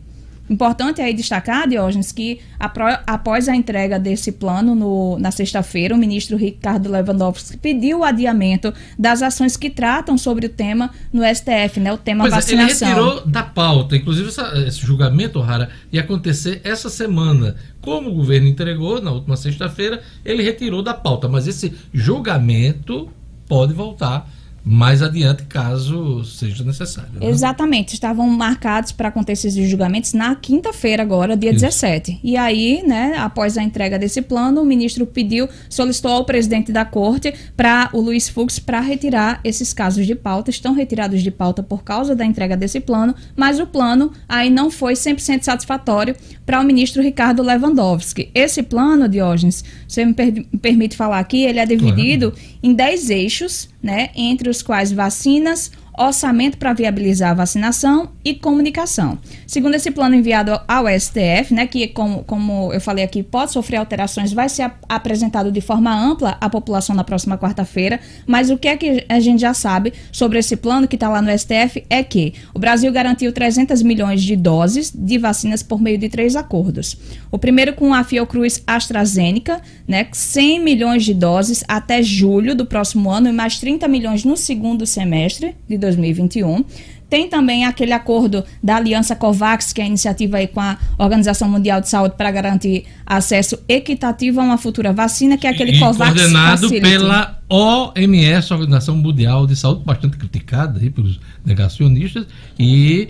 [0.50, 6.36] Importante aí destacar, Diógenes, que após a entrega desse plano no, na sexta-feira, o ministro
[6.36, 11.94] Ricardo Lewandowski pediu o adiamento das ações que tratam sobre o tema no STF, né?
[11.94, 12.88] O tema pois vacinação.
[12.88, 17.56] É, ele retirou da pauta, inclusive essa, esse julgamento, Rara, ia acontecer essa semana.
[17.80, 23.10] Como o governo entregou na última sexta-feira, ele retirou da pauta, mas esse julgamento
[23.48, 24.30] pode voltar
[24.66, 27.12] mais adiante, caso seja necessário.
[27.20, 27.28] Né?
[27.28, 31.62] Exatamente, estavam marcados para acontecer esses julgamentos na quinta-feira, agora, dia Isso.
[31.62, 32.20] 17.
[32.24, 36.86] E aí, né, após a entrega desse plano, o ministro pediu, solicitou ao presidente da
[36.86, 40.50] corte para o Luiz Fux para retirar esses casos de pauta.
[40.50, 44.72] Estão retirados de pauta por causa da entrega desse plano, mas o plano aí não
[44.72, 48.30] foi 100% satisfatório para o ministro Ricardo Lewandowski.
[48.34, 52.53] Esse plano, Diógenes, você me, per me permite falar aqui, ele é dividido claro.
[52.64, 59.18] Em 10 eixos, né, entre os quais vacinas, orçamento para viabilizar a vacinação e comunicação.
[59.46, 63.78] Segundo esse plano enviado ao STF, né, que como, como eu falei aqui, pode sofrer
[63.78, 68.68] alterações, vai ser apresentado de forma ampla à população na próxima quarta-feira, mas o que
[68.68, 72.04] é que a gente já sabe sobre esse plano que está lá no STF é
[72.04, 76.98] que o Brasil garantiu 300 milhões de doses de vacinas por meio de três acordos.
[77.32, 83.10] O primeiro com a Fiocruz AstraZeneca, né, 100 milhões de doses até julho do próximo
[83.10, 86.66] ano e mais 30 milhões no segundo semestre de 2021.
[87.10, 91.48] Tem também aquele acordo da Aliança COVAX, que é a iniciativa aí com a Organização
[91.48, 95.80] Mundial de Saúde para garantir acesso equitativo a uma futura vacina, que é aquele e
[95.80, 96.82] COVAX coordenado Facility.
[96.82, 102.26] pela OMS, Organização Mundial de Saúde, bastante criticada aí pelos negacionistas,
[102.58, 103.10] e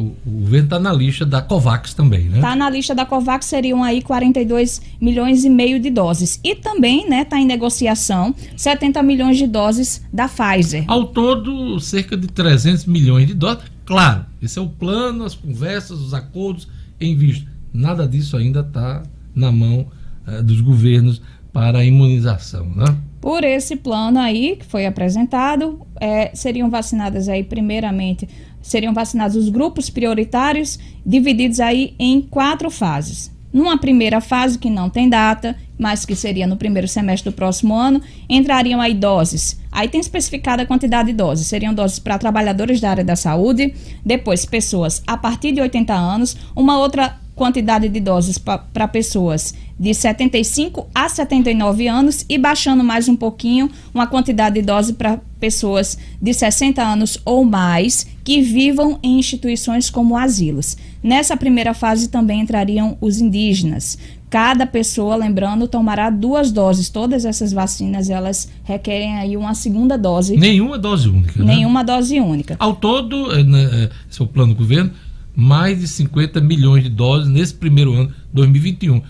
[0.00, 2.36] o, o governo está na lista da COVAX também, né?
[2.36, 6.40] Está na lista da COVAX, seriam aí 42 milhões e meio de doses.
[6.42, 10.84] E também, né, está em negociação 70 milhões de doses da Pfizer.
[10.88, 13.64] Ao todo, cerca de 300 milhões de doses.
[13.84, 16.66] Claro, esse é o plano, as conversas, os acordos
[16.98, 17.46] em vista.
[17.72, 19.02] Nada disso ainda está
[19.34, 19.86] na mão
[20.26, 21.20] uh, dos governos
[21.52, 22.96] para a imunização, né?
[23.20, 28.26] Por esse plano aí que foi apresentado, é, seriam vacinadas aí primeiramente
[28.62, 33.30] seriam vacinados os grupos prioritários, divididos aí em quatro fases.
[33.52, 37.74] Numa primeira fase, que não tem data, mas que seria no primeiro semestre do próximo
[37.74, 39.60] ano, entrariam aí doses.
[39.72, 41.48] Aí tem especificada a quantidade de doses.
[41.48, 43.74] Seriam doses para trabalhadores da área da saúde,
[44.04, 49.94] depois pessoas a partir de 80 anos, uma outra quantidade de doses para pessoas de
[49.94, 55.96] 75 a 79 anos e baixando mais um pouquinho, uma quantidade de dose para pessoas
[56.20, 60.76] de 60 anos ou mais que vivam em instituições como asilos.
[61.02, 63.96] Nessa primeira fase também entrariam os indígenas.
[64.28, 66.90] Cada pessoa, lembrando, tomará duas doses.
[66.90, 70.36] Todas essas vacinas, elas requerem aí uma segunda dose.
[70.36, 71.54] Nenhuma dose única, né?
[71.54, 72.54] Nenhuma dose única.
[72.58, 74.92] Ao todo, eh, né, eh, esse é o plano do governo,
[75.40, 79.02] mais de 50 milhões de doses nesse primeiro ano, 2021.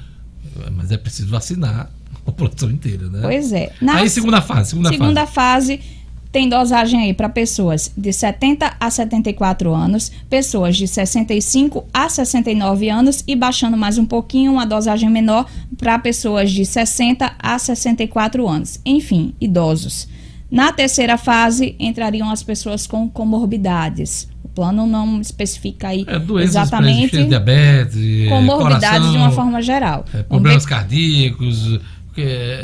[0.73, 3.20] Mas é preciso vacinar a população inteira, né?
[3.23, 3.73] Pois é.
[3.81, 4.70] Na aí, segunda fase.
[4.70, 5.77] Segunda, segunda fase.
[5.77, 6.01] fase
[6.32, 12.89] tem dosagem aí para pessoas de 70 a 74 anos, pessoas de 65 a 69
[12.89, 18.48] anos e baixando mais um pouquinho, uma dosagem menor para pessoas de 60 a 64
[18.48, 18.81] anos.
[18.86, 20.07] Enfim, idosos.
[20.51, 24.28] Na terceira fase entrariam as pessoas com comorbidades.
[24.43, 30.05] O plano não especifica aí é, exatamente diabetes, comorbidades coração, de uma forma geral.
[30.12, 31.78] É, problemas cardíacos,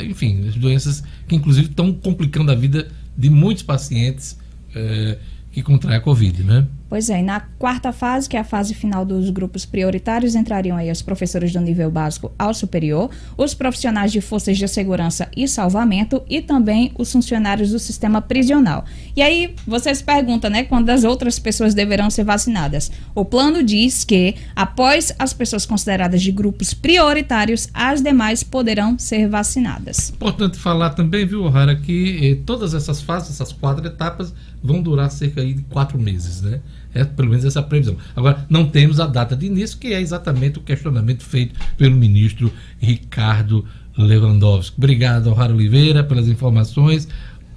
[0.07, 4.37] enfim, doenças que inclusive estão complicando a vida de muitos pacientes
[4.75, 5.17] é,
[5.51, 6.65] que contraem a Covid, né?
[6.89, 10.77] Pois é, e na quarta fase, que é a fase final dos grupos prioritários, entrariam
[10.77, 15.47] aí os professores do nível básico ao superior, os profissionais de forças de segurança e
[15.47, 18.85] salvamento e também os funcionários do sistema prisional.
[19.15, 22.89] E aí você se pergunta, né, quando as outras pessoas deverão ser vacinadas?
[23.13, 29.27] O plano diz que, após as pessoas consideradas de grupos prioritários, as demais poderão ser
[29.27, 30.09] vacinadas.
[30.11, 34.33] Importante falar também, viu, O'Hara, que eh, todas essas fases, essas quatro etapas,
[34.63, 36.61] vão durar cerca de quatro meses, né?
[36.97, 37.95] É pelo menos essa previsão.
[38.15, 42.51] Agora, não temos a data de início, que é exatamente o questionamento feito pelo ministro
[42.79, 43.65] Ricardo
[43.97, 44.75] Lewandowski.
[44.77, 47.07] Obrigado, Raro Oliveira, pelas informações.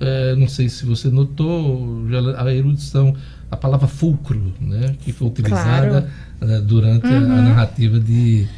[0.00, 2.06] É, não sei se você notou
[2.38, 3.14] a erudição,
[3.50, 6.08] a palavra fulcro, né, que foi utilizada
[6.38, 6.54] claro.
[6.54, 7.16] uh, durante uhum.
[7.16, 8.48] a narrativa de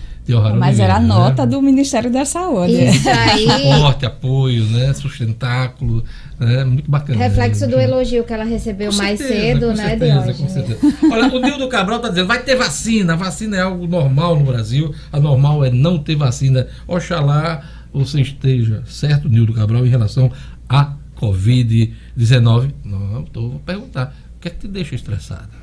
[0.57, 1.07] mas era a né?
[1.07, 1.51] nota né?
[1.51, 2.85] do Ministério da Saúde.
[2.85, 3.47] Isso aí.
[3.49, 4.93] Suporte, apoio, né?
[4.95, 6.05] Sustentáculo.
[6.39, 6.65] Né?
[6.65, 7.19] Muito bacana.
[7.19, 7.73] Reflexo né?
[7.73, 10.97] do elogio que ela recebeu com mais certeza, cedo, com né, certeza, com certeza.
[11.11, 13.17] Olha, o Nildo Cabral está dizendo, vai ter vacina.
[13.17, 14.95] Vacina é algo normal no Brasil.
[15.13, 16.69] A normal é não ter vacina.
[16.87, 17.63] Oxalá
[17.93, 20.31] você esteja certo, Nildo Cabral, em relação
[20.69, 22.73] à Covid-19.
[22.85, 24.15] Não, estou vou perguntar.
[24.37, 25.62] O que é que te deixa estressada?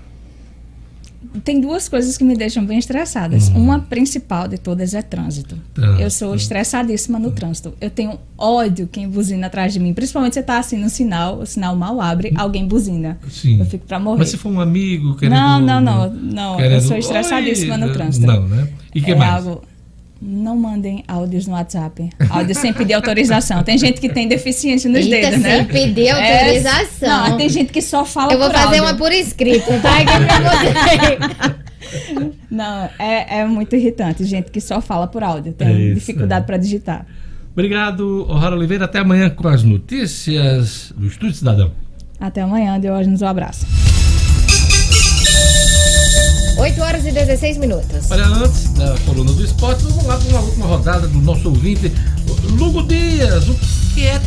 [1.43, 3.49] Tem duas coisas que me deixam bem estressadas.
[3.49, 3.63] Uhum.
[3.63, 5.57] Uma principal de todas é trânsito.
[5.73, 6.01] trânsito.
[6.01, 7.73] Eu sou estressadíssima no trânsito.
[7.81, 9.93] Eu tenho ódio quem buzina atrás de mim.
[9.93, 13.19] Principalmente você tá assim no sinal, o sinal mal abre, alguém buzina.
[13.29, 13.59] Sim.
[13.59, 14.19] Eu fico pra morrer.
[14.19, 15.37] Mas se for um amigo querendo...
[15.37, 16.13] Não, não, não.
[16.13, 16.57] não.
[16.57, 16.73] Querendo...
[16.75, 18.25] Eu sou estressadíssima Oi, no trânsito.
[18.25, 18.69] Não, né?
[18.95, 19.45] E que é mais?
[19.45, 19.61] Algo
[20.21, 22.09] não mandem áudios no WhatsApp.
[22.29, 23.63] Áudio sem pedir autorização.
[23.63, 25.57] Tem gente que tem deficiência nos Eita, dedos, né?
[25.57, 27.25] Sem pedir autorização.
[27.25, 28.83] É, não, tem gente que só fala Eu vou fazer áudio.
[28.83, 29.99] uma por escrito, tá?
[29.99, 31.69] Aqui pra você.
[32.51, 34.23] Não, é, é muito irritante.
[34.23, 35.53] Gente que só fala por áudio.
[35.53, 36.45] Tem é dificuldade é.
[36.45, 37.05] para digitar.
[37.51, 38.85] Obrigado, O'Hara Oliveira.
[38.85, 41.71] Até amanhã com as notícias do Estúdio Cidadão.
[42.19, 43.21] Até amanhã, Diógenes.
[43.21, 43.88] Um abraço.
[46.59, 48.11] 8 horas e 16 minutos.
[48.11, 51.89] Olha, antes da coluna do esporte, vamos lá para uma última rodada do nosso ouvinte,
[52.57, 53.47] Lugo Dias.
[53.47, 53.55] O
[53.95, 54.21] que é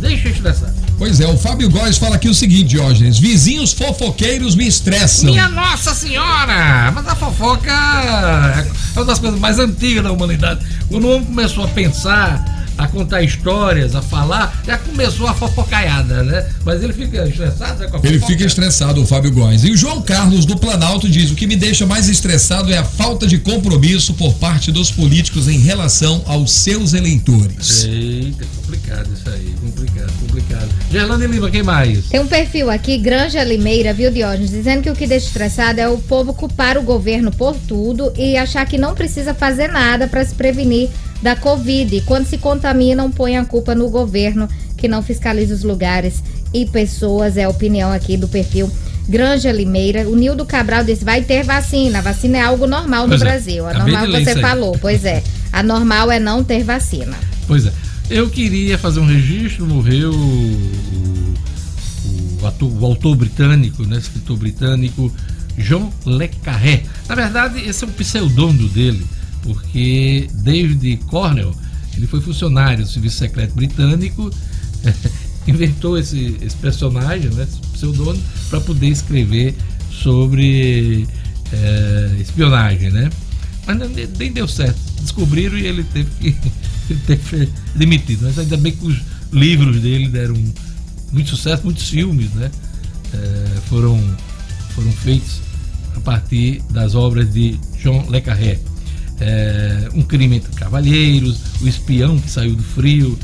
[0.00, 0.74] deixa estressar?
[0.98, 5.30] Pois é, o Fábio Góes fala aqui o seguinte, Diógenes: vizinhos fofoqueiros me estressam.
[5.30, 6.90] Minha Nossa Senhora!
[6.90, 10.66] Mas a fofoca é uma das coisas mais antigas da humanidade.
[10.88, 16.22] Quando o homem começou a pensar a contar histórias, a falar, já começou a fofocaiada,
[16.22, 16.48] né?
[16.64, 19.64] Mas ele fica estressado, né, Ele fica estressado, o Fábio Góes.
[19.64, 22.84] E o João Carlos do Planalto diz: o que me deixa mais estressado é a
[22.84, 27.84] falta de compromisso por parte dos políticos em relação aos seus eleitores.
[27.84, 30.68] Eita, complicado isso aí, complicado, complicado.
[30.90, 32.06] Gerlane Lima, quem mais?
[32.06, 35.88] Tem um perfil aqui, Granja Limeira, viu, Diógenes, dizendo que o que deixa estressado é
[35.88, 40.24] o povo culpar o governo por tudo e achar que não precisa fazer nada para
[40.24, 40.88] se prevenir
[41.22, 42.02] da Covid.
[42.02, 46.22] Quando se contaminam, põe a culpa no governo que não fiscaliza os lugares
[46.52, 47.36] e pessoas.
[47.36, 48.70] É a opinião aqui do perfil
[49.08, 50.08] Granja Limeira.
[50.08, 51.98] O Nildo Cabral disse: vai ter vacina.
[51.98, 53.24] A vacina é algo normal no pois é.
[53.24, 53.68] Brasil.
[53.68, 53.74] É.
[53.74, 55.22] A normal que você falou, pois é.
[55.52, 57.16] A normal é não ter vacina.
[57.46, 57.72] Pois é.
[58.10, 61.34] Eu queria fazer um registro, morreu o,
[62.40, 65.12] o, ator, o autor britânico, né, escritor britânico
[65.58, 66.84] John Le Carré.
[67.06, 69.04] Na verdade, esse é o pseudônimo dele
[69.42, 71.54] porque David Cornell,
[71.96, 74.30] ele foi funcionário do Serviço Secreto Britânico,
[75.46, 79.54] inventou esse, esse personagem, né, esse pseudônimo, para poder escrever
[79.90, 81.06] sobre
[81.52, 83.10] é, espionagem, né?
[83.66, 84.78] Mas nem, nem deu certo.
[85.00, 86.28] Descobriram e ele teve que,
[86.90, 88.20] ele teve que ser demitido.
[88.22, 88.98] Mas ainda bem que os
[89.32, 90.34] livros dele deram
[91.12, 92.50] muito sucesso, muitos filmes, né?
[93.12, 93.98] É, foram,
[94.74, 95.40] foram feitos
[95.96, 98.58] a partir das obras de Jean Le Carré.
[99.20, 103.18] É, um crime entre cavalheiros, o espião que saiu do frio,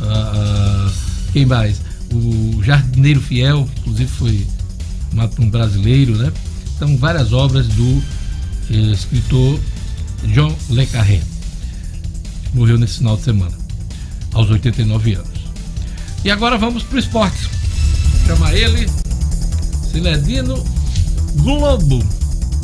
[0.00, 0.92] uh,
[1.32, 1.80] quem mais?
[2.12, 4.46] O jardineiro fiel, que inclusive foi
[5.38, 6.32] um brasileiro, né?
[6.76, 8.02] Então várias obras do
[8.70, 9.58] eh, escritor
[10.32, 11.20] John Le Carré.
[12.54, 13.56] Morreu nesse final de semana,
[14.32, 15.38] aos 89 anos.
[16.24, 17.48] E agora vamos para o esporte.
[18.26, 18.88] Chama ele
[19.90, 20.64] Ciledino
[21.36, 22.04] Globo.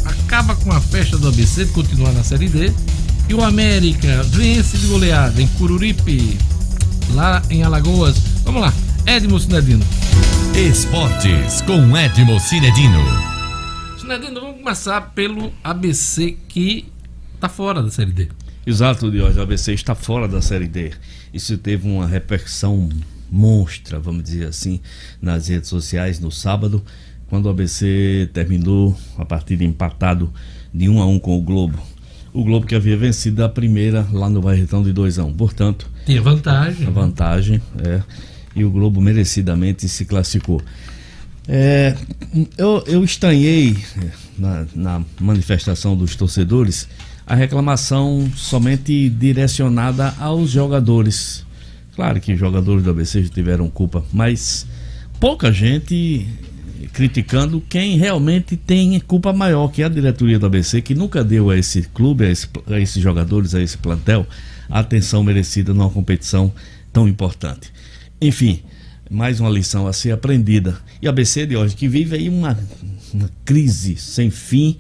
[0.05, 2.73] Acaba com a festa do ABC de continuar na Série D.
[3.29, 6.39] E o América vence de goleada em Cururipe,
[7.15, 8.17] lá em Alagoas.
[8.45, 8.73] Vamos lá,
[9.07, 9.85] Edmo Cinedino.
[10.55, 13.01] Esportes com Edmo Cinedino.
[13.99, 16.87] Cinedino, vamos começar pelo ABC que
[17.35, 18.29] está fora da Série D.
[18.67, 19.39] Exato, Diogo.
[19.39, 20.93] O ABC está fora da Série D.
[21.33, 22.89] Isso teve uma repercussão
[23.31, 24.81] monstra, vamos dizer assim,
[25.21, 26.85] nas redes sociais no sábado,
[27.29, 30.33] quando o ABC terminou a partida empatado
[30.73, 31.79] de 1 a 1 com o Globo.
[32.33, 35.35] O Globo que havia vencido a primeira lá no Barretão de 2 a 1.
[35.35, 36.87] Portanto, tinha vantagem.
[36.87, 38.03] A vantagem, é.
[38.57, 40.61] E o Globo merecidamente se classificou.
[41.47, 41.95] É,
[42.57, 43.77] eu, eu estranhei
[44.39, 46.89] na, na manifestação dos torcedores
[47.27, 51.45] a reclamação somente direcionada aos jogadores.
[51.95, 54.67] Claro que os jogadores do ABC tiveram culpa, mas
[55.21, 56.27] pouca gente
[56.93, 61.51] criticando quem realmente tem culpa maior, que é a diretoria do ABC, que nunca deu
[61.51, 64.27] a esse clube, a, esse, a esses jogadores, a esse plantel,
[64.69, 66.53] a atenção merecida numa competição
[66.93, 67.73] tão importante.
[68.21, 68.63] Enfim,
[69.11, 70.79] mais uma lição a ser aprendida.
[71.01, 72.59] E a ABC de hoje, que vive aí uma,
[73.13, 74.77] uma crise sem fim.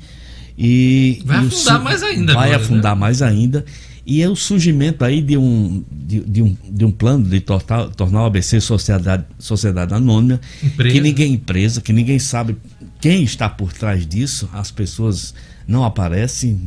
[0.56, 2.34] E, vai e afundar o, mais ainda.
[2.34, 3.00] Vai agora, afundar né?
[3.00, 3.64] mais ainda.
[4.06, 7.88] E é o surgimento aí de um, de, de um, de um plano de tortar,
[7.90, 10.94] tornar o ABC sociedade, sociedade anônima, empresa.
[10.94, 12.56] que ninguém empresa, que ninguém sabe
[13.00, 15.34] quem está por trás disso, as pessoas
[15.66, 16.58] não aparecem.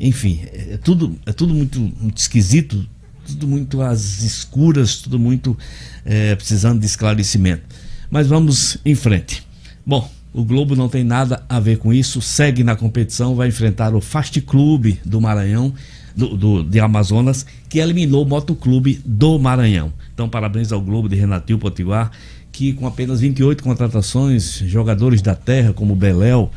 [0.00, 2.84] Enfim, é tudo, é tudo muito, muito esquisito,
[3.26, 5.56] tudo muito às escuras, tudo muito
[6.04, 7.62] é, precisando de esclarecimento.
[8.10, 9.46] Mas vamos em frente.
[9.86, 13.94] Bom, o Globo não tem nada a ver com isso, segue na competição, vai enfrentar
[13.94, 15.74] o Fast Clube do Maranhão,
[16.18, 19.92] do, do, de Amazonas, que eliminou o Motoclube do Maranhão.
[20.12, 22.10] Então, parabéns ao Globo de Renatil Potiguar,
[22.50, 26.50] que com apenas 28 contratações, jogadores da terra como Beléu,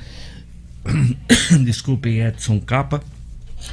[1.63, 3.03] desculpem, Edson Capa,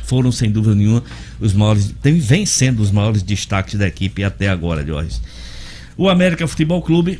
[0.04, 1.02] foram sem dúvida nenhuma
[1.40, 5.18] os maiores, tem, vem sendo os maiores destaques da equipe até agora, Jorge.
[5.96, 7.18] O América Futebol Clube,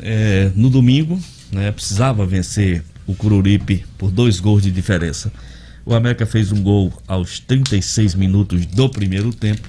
[0.00, 1.20] é, no domingo,
[1.52, 5.30] né, precisava vencer o Cururipe por dois gols de diferença.
[5.86, 9.68] O América fez um gol aos 36 minutos do primeiro tempo.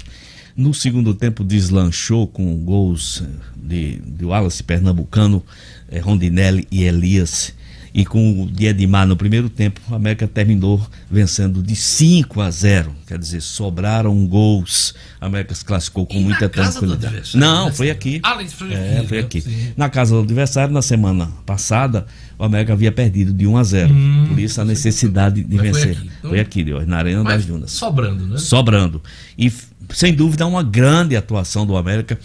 [0.56, 3.24] No segundo tempo deslanchou com gols
[3.56, 5.46] de, de Wallace Pernambucano,
[5.88, 7.54] eh, Rondinelli e Elias.
[7.94, 12.52] E com o de Edmar no primeiro tempo, o América terminou vencendo de 5 a
[12.52, 12.92] 0.
[13.08, 14.94] Quer dizer, sobraram gols.
[15.20, 17.36] A América se classificou com E na muita tranquilidade.
[17.38, 17.72] Não, né?
[17.72, 18.20] foi aqui.
[18.24, 19.24] Ah, ele foi É, aqui, foi né?
[19.24, 19.42] aqui.
[19.42, 19.74] Sim.
[19.76, 22.06] Na casa do adversário, na semana passada,
[22.38, 23.94] o América havia perdido de 1 a 0.
[23.94, 25.92] Hum, Por isso a necessidade de Mas foi vencer.
[25.98, 27.72] aqui, então- Foi aqui, Deus, na Arena Mas das Dunas.
[27.72, 28.38] sobrando, né?
[28.38, 29.02] Sobrando.
[29.38, 29.52] E
[29.90, 32.20] sem dúvida uma grande atuação do América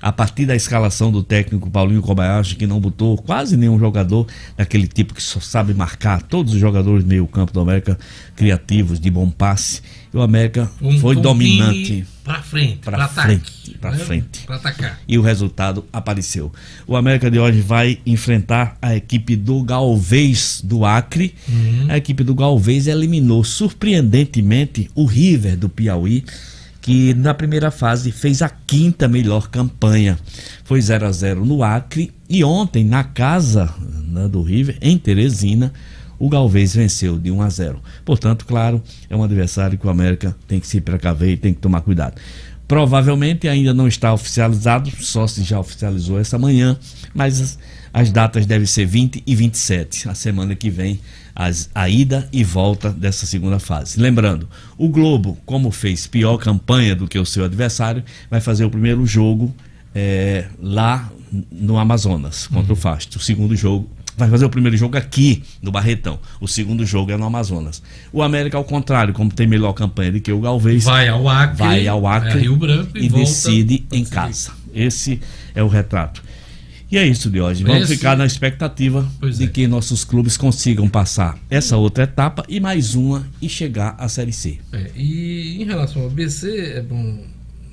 [0.00, 4.86] a partir da escalação do técnico Paulinho Kobayashi, que não botou quase nenhum jogador daquele
[4.86, 6.22] tipo que só sabe marcar.
[6.22, 7.98] Todos os jogadores do meio-campo do América
[8.36, 9.80] criativos, de bom passe.
[10.14, 12.06] E o América Um- foi dominante.
[12.22, 13.98] Pra frente, pra, frente, pra né?
[13.98, 14.40] frente.
[14.46, 15.00] Pra atacar.
[15.08, 16.52] e o resultado apareceu.
[16.86, 21.34] O América de hoje vai enfrentar a equipe do Galvez do Acre.
[21.88, 26.24] A equipe do Galvez eliminou surpreendentemente o River do Piauí,
[26.88, 30.18] que na primeira fase fez a quinta melhor campanha.
[30.64, 33.68] Foi 0 a 0 no Acre e ontem na casa
[34.06, 35.70] né, do River em Teresina
[36.18, 37.82] o Galvez venceu de 1 a 0.
[38.06, 41.60] Portanto, claro, é um adversário que o América tem que se precaver e tem que
[41.60, 42.14] tomar cuidado.
[42.66, 46.74] Provavelmente ainda não está oficializado, só se já oficializou essa manhã,
[47.12, 47.58] mas as,
[47.92, 50.98] as datas devem ser 20 e 27, a semana que vem,
[51.38, 54.00] as, a ida e volta dessa segunda fase.
[54.00, 58.70] Lembrando, o Globo, como fez pior campanha do que o seu adversário, vai fazer o
[58.70, 59.54] primeiro jogo
[59.94, 61.08] eh, lá
[61.52, 63.16] no Amazonas, contra o Fast.
[63.16, 66.18] O segundo jogo vai fazer o primeiro jogo aqui no Barretão.
[66.40, 67.80] O segundo jogo é no Amazonas.
[68.12, 71.56] O América, ao contrário, como tem melhor campanha do que o Galvez, Vai ao Acre,
[71.56, 74.50] vai ao Acre é, Rio Branco e e decide em casa.
[74.74, 75.20] Esse
[75.54, 76.20] é o retrato.
[76.90, 77.70] E é isso, Diógenes.
[77.70, 77.96] Vamos Esse...
[77.96, 79.46] ficar na expectativa pois de é.
[79.46, 84.32] que nossos clubes consigam passar essa outra etapa e mais uma e chegar à Série
[84.32, 84.58] C.
[84.72, 87.24] É, e em relação ao BC, é bom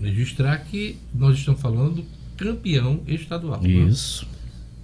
[0.02, 2.06] registrar que nós estamos falando do
[2.36, 3.62] campeão estadual.
[3.62, 3.70] Né?
[3.70, 4.26] Isso.
[4.26, 4.32] Né?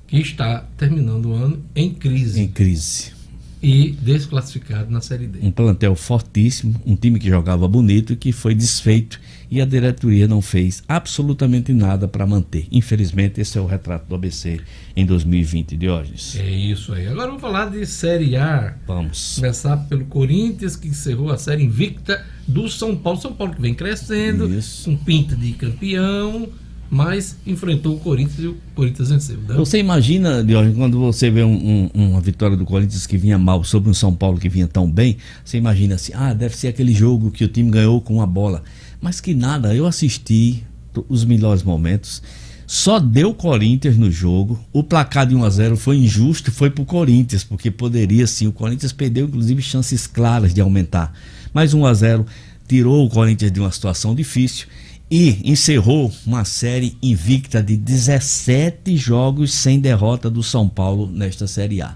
[0.08, 2.41] Que está terminando o ano em crise.
[2.41, 3.20] Em crise
[3.61, 5.39] e desclassificado na Série D.
[5.41, 9.19] Um plantel fortíssimo, um time que jogava bonito e que foi desfeito
[9.51, 12.67] e a diretoria não fez absolutamente nada para manter.
[12.71, 14.61] Infelizmente, esse é o retrato do ABC
[14.95, 16.38] em 2020, Diógenes.
[16.38, 17.07] É isso aí.
[17.07, 18.75] Agora vamos falar de Série A.
[18.88, 19.35] Vamos.
[19.35, 23.19] Começar pelo Corinthians, que encerrou a série invicta do São Paulo.
[23.19, 24.89] São Paulo que vem crescendo, isso.
[24.89, 26.49] com pinta de campeão
[26.91, 29.38] mas enfrentou o Corinthians e o Corinthians venceu.
[29.38, 29.55] Né?
[29.55, 33.63] Você imagina, Diógenes, quando você vê um, um, uma vitória do Corinthians que vinha mal
[33.63, 36.93] sobre um São Paulo que vinha tão bem, você imagina assim, ah, deve ser aquele
[36.93, 38.61] jogo que o time ganhou com uma bola.
[38.99, 40.65] Mas que nada, eu assisti
[41.07, 42.22] os melhores momentos.
[42.68, 44.59] Só deu Corinthians no jogo.
[44.73, 48.47] O placar de 1 a 0 foi injusto, foi pro Corinthians, porque poderia sim.
[48.47, 51.13] O Corinthians perdeu inclusive chances claras de aumentar.
[51.53, 52.26] Mas 1 a 0
[52.68, 54.68] tirou o Corinthians de uma situação difícil
[55.11, 61.81] e encerrou uma série invicta de 17 jogos sem derrota do São Paulo nesta Série
[61.81, 61.95] A.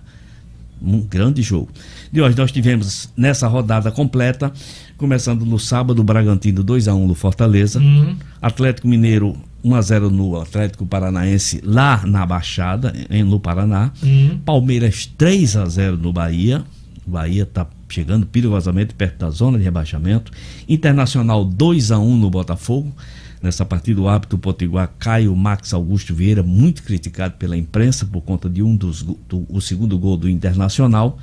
[0.81, 1.69] Um grande jogo.
[2.11, 4.51] De hoje nós tivemos nessa rodada completa,
[4.97, 8.17] começando no sábado, Bragantino 2 a 1 no Fortaleza, uhum.
[8.41, 13.91] Atlético Mineiro 1 a 0 no Atlético Paranaense lá na Baixada, em, no Paraná.
[14.03, 14.39] Uhum.
[14.43, 16.65] Palmeiras 3 a 0 no Bahia.
[17.07, 17.65] O Bahia está
[17.95, 20.31] chegando perigosamente perto da zona de rebaixamento.
[20.67, 22.93] Internacional 2 a 1 no Botafogo.
[23.41, 28.49] Nessa partida, o árbitro potiguar Caio Max Augusto Vieira, muito criticado pela imprensa por conta
[28.49, 31.17] de um dos do, o segundo gol do Internacional.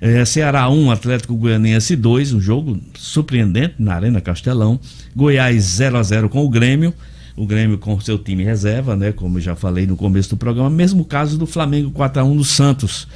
[0.00, 4.78] É, Ceará 1, Atlético Goianiense 2, um jogo surpreendente na Arena Castelão.
[5.14, 6.92] Goiás 0 a 0 com o Grêmio.
[7.36, 9.12] O Grêmio com seu time reserva, né?
[9.12, 10.68] Como eu já falei no começo do programa.
[10.68, 13.06] Mesmo caso do Flamengo 4 a 1 no Santos.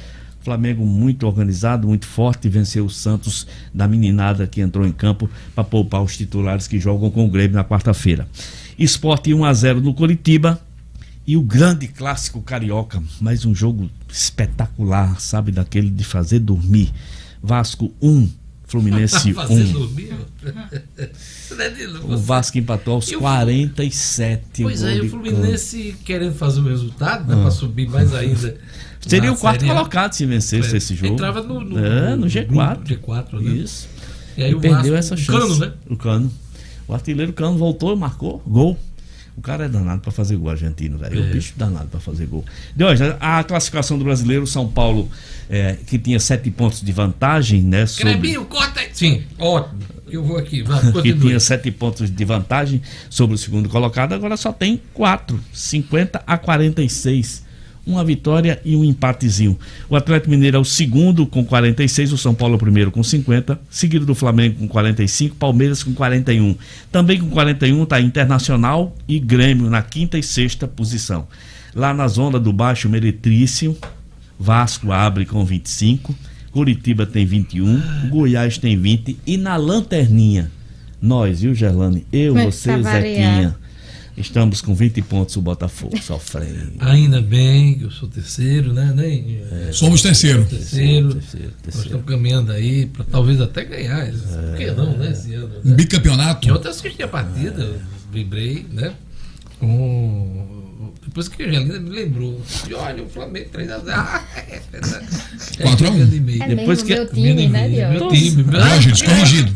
[0.41, 5.63] Flamengo muito organizado, muito forte, venceu o Santos da meninada que entrou em campo para
[5.63, 8.27] poupar os titulares que jogam com o Grêmio na quarta-feira.
[8.77, 10.59] Esporte 1 a 0 no Curitiba
[11.25, 16.91] e o grande clássico carioca, mais um jogo espetacular, sabe daquele de fazer dormir.
[17.43, 18.27] Vasco 1,
[18.65, 19.35] Fluminense 1.
[22.13, 24.63] o Vasco empatou aos 47.
[24.63, 27.41] Pois é, o Fluminense querendo fazer o resultado, né, ah.
[27.43, 28.57] para subir mais ainda.
[29.07, 31.13] Seria o quarto colocado se vencesse é, esse jogo.
[31.13, 32.77] Entrava no, no, é, no G4.
[32.77, 33.51] No G4 né?
[33.51, 33.89] Isso.
[34.37, 35.31] E aí e o perdeu Vasco, essa chance.
[35.31, 35.73] O Cano, né?
[35.89, 36.31] O Cano.
[36.87, 38.77] O artilheiro Cano voltou, marcou, gol.
[39.35, 41.23] O cara é danado para fazer gol argentino, velho.
[41.23, 41.29] É.
[41.29, 42.45] O bicho danado para fazer gol.
[42.75, 45.09] De hoje, a classificação do brasileiro, São Paulo,
[45.49, 47.85] é, que tinha sete pontos de vantagem, né?
[47.85, 48.11] Sobre...
[48.11, 48.89] Crebinho, corta aí.
[48.93, 49.79] Sim, ótimo.
[50.09, 54.35] Eu vou aqui, vai, Que tinha sete pontos de vantagem sobre o segundo colocado, agora
[54.35, 55.39] só tem quatro.
[55.53, 57.50] 50 a 46
[57.85, 59.57] uma vitória e um empatezinho.
[59.89, 63.03] O Atlético Mineiro é o segundo com 46, o São Paulo é o primeiro com
[63.03, 66.55] 50, seguido do Flamengo com 45, Palmeiras com 41.
[66.91, 71.27] Também com 41 está Internacional e Grêmio na quinta e sexta posição.
[71.73, 73.77] Lá na zona do Baixo Meretrício,
[74.39, 76.13] Vasco abre com 25,
[76.51, 80.51] Curitiba tem 21, Goiás tem 20 e na lanterninha,
[81.01, 82.05] nós, viu, Gerlane?
[82.11, 83.55] Eu, você, Zequinha.
[84.21, 86.73] Estamos com 20 pontos o Botafogo sofrendo.
[86.79, 88.93] Ainda bem que eu sou terceiro, né?
[88.95, 90.45] Nem, é, Somos terceiro.
[90.45, 91.13] Terceiro.
[91.15, 91.53] terceiro, terceiro.
[91.65, 94.07] Nós estamos caminhando aí para talvez até ganhar.
[94.07, 95.11] É, Por que não, né?
[95.11, 95.49] Esse ano.
[95.63, 95.75] Né?
[95.75, 96.47] Bicampeonato.
[96.47, 97.79] E ontem assisti a partida, é.
[98.11, 98.93] vibrei, né?
[99.59, 100.60] Com
[101.05, 102.41] depois que a Angelina me lembrou.
[102.69, 104.21] E olha, o Flamengo 3x0.
[105.59, 106.41] 4x1.
[106.41, 106.93] É Depois que...
[106.93, 108.45] meu time, né, Meu time.
[108.57, 109.53] Ah, gente, corrigido.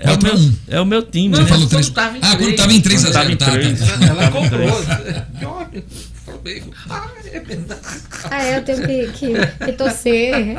[0.00, 1.36] É o, meu, é o meu time.
[1.36, 3.12] Você falou 3 Ah, quando estava em 3x0.
[3.12, 3.80] Tava em 3.
[3.80, 4.06] Tá.
[4.06, 4.68] Ela comprou.
[5.58, 5.84] Olha,
[6.24, 6.74] Flamengo.
[6.90, 7.80] Ah, é verdade.
[8.30, 10.34] Ah, é, eu tenho que, que, que torcer.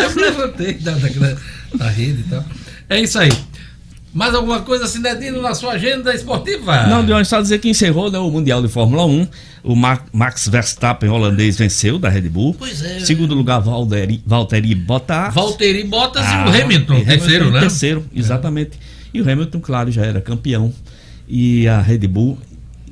[0.00, 1.08] eu levantei da, da,
[1.74, 2.44] da rede e tal.
[2.88, 3.30] É isso aí.
[4.12, 6.86] Mais alguma coisa, Cinedino, na sua agenda esportiva?
[6.88, 9.28] Não, Dionis, só dizer que encerrou né, o Mundial de Fórmula 1.
[9.62, 12.54] O Max Verstappen, holandês, venceu da Red Bull.
[12.58, 13.00] Pois é.
[13.00, 15.32] Segundo lugar, Valtteri, Valtteri Bottas.
[15.32, 17.60] Valtteri Bottas ah, e o Hamilton, e terceiro, Hamilton, né?
[17.60, 18.70] Terceiro, exatamente.
[18.72, 19.10] É.
[19.14, 20.72] E o Hamilton, claro, já era campeão.
[21.28, 22.38] E a Red Bull,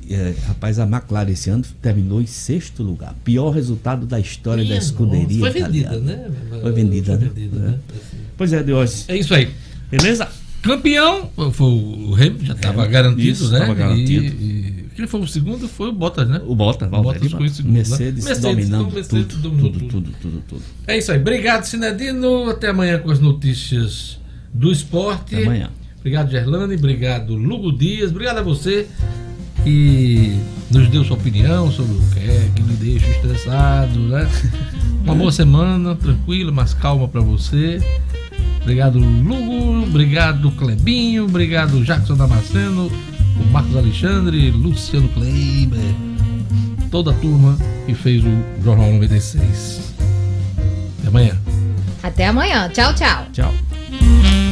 [0.09, 3.13] é, rapaz, a McLaren esse ano terminou em sexto lugar.
[3.23, 5.39] Pior resultado da história Minha da escuderia.
[5.39, 6.27] Foi vendida, né?
[6.61, 7.67] Foi vendida, foi vendida né?
[7.71, 7.79] né?
[8.37, 9.05] Pois é, Deus.
[9.09, 9.49] É isso aí.
[9.91, 10.29] Beleza?
[10.61, 13.59] Campeão foi o Hamilton, já estava garantido, isso, né?
[13.59, 14.25] Estava garantido.
[14.25, 16.41] E, e, quem foi o segundo foi o Bottas, né?
[16.45, 17.71] O Bottas, o Bottas foi o segundo.
[17.71, 18.31] Mercedes, né?
[18.31, 21.19] Mercedes dominando Mercedes tudo, dominou tudo, tudo, tudo, tudo, É isso aí.
[21.19, 22.49] Obrigado, Sinedino.
[22.49, 24.19] Até amanhã com as notícias
[24.53, 25.35] do esporte.
[25.35, 25.69] Até amanhã.
[25.99, 26.75] Obrigado, Gerlane.
[26.75, 28.11] Obrigado, Lugo Dias.
[28.11, 28.87] Obrigado a você
[29.65, 30.37] e
[30.71, 34.29] nos deu sua opinião sobre o que é que me deixa estressado, né?
[35.03, 37.79] Uma boa semana, tranquila, mas calma para você.
[38.69, 39.81] Obrigado, Lugo.
[39.81, 41.25] Obrigado, Clebinho.
[41.25, 42.85] Obrigado, Jackson Damasceno.
[42.85, 45.79] O Marcos Alexandre, Luciano Kleiber.
[46.91, 49.95] Toda a turma que fez o Jornal 96.
[50.99, 51.37] Até amanhã.
[52.03, 52.69] Até amanhã.
[52.69, 53.25] Tchau, tchau.
[53.33, 54.48] Tchau.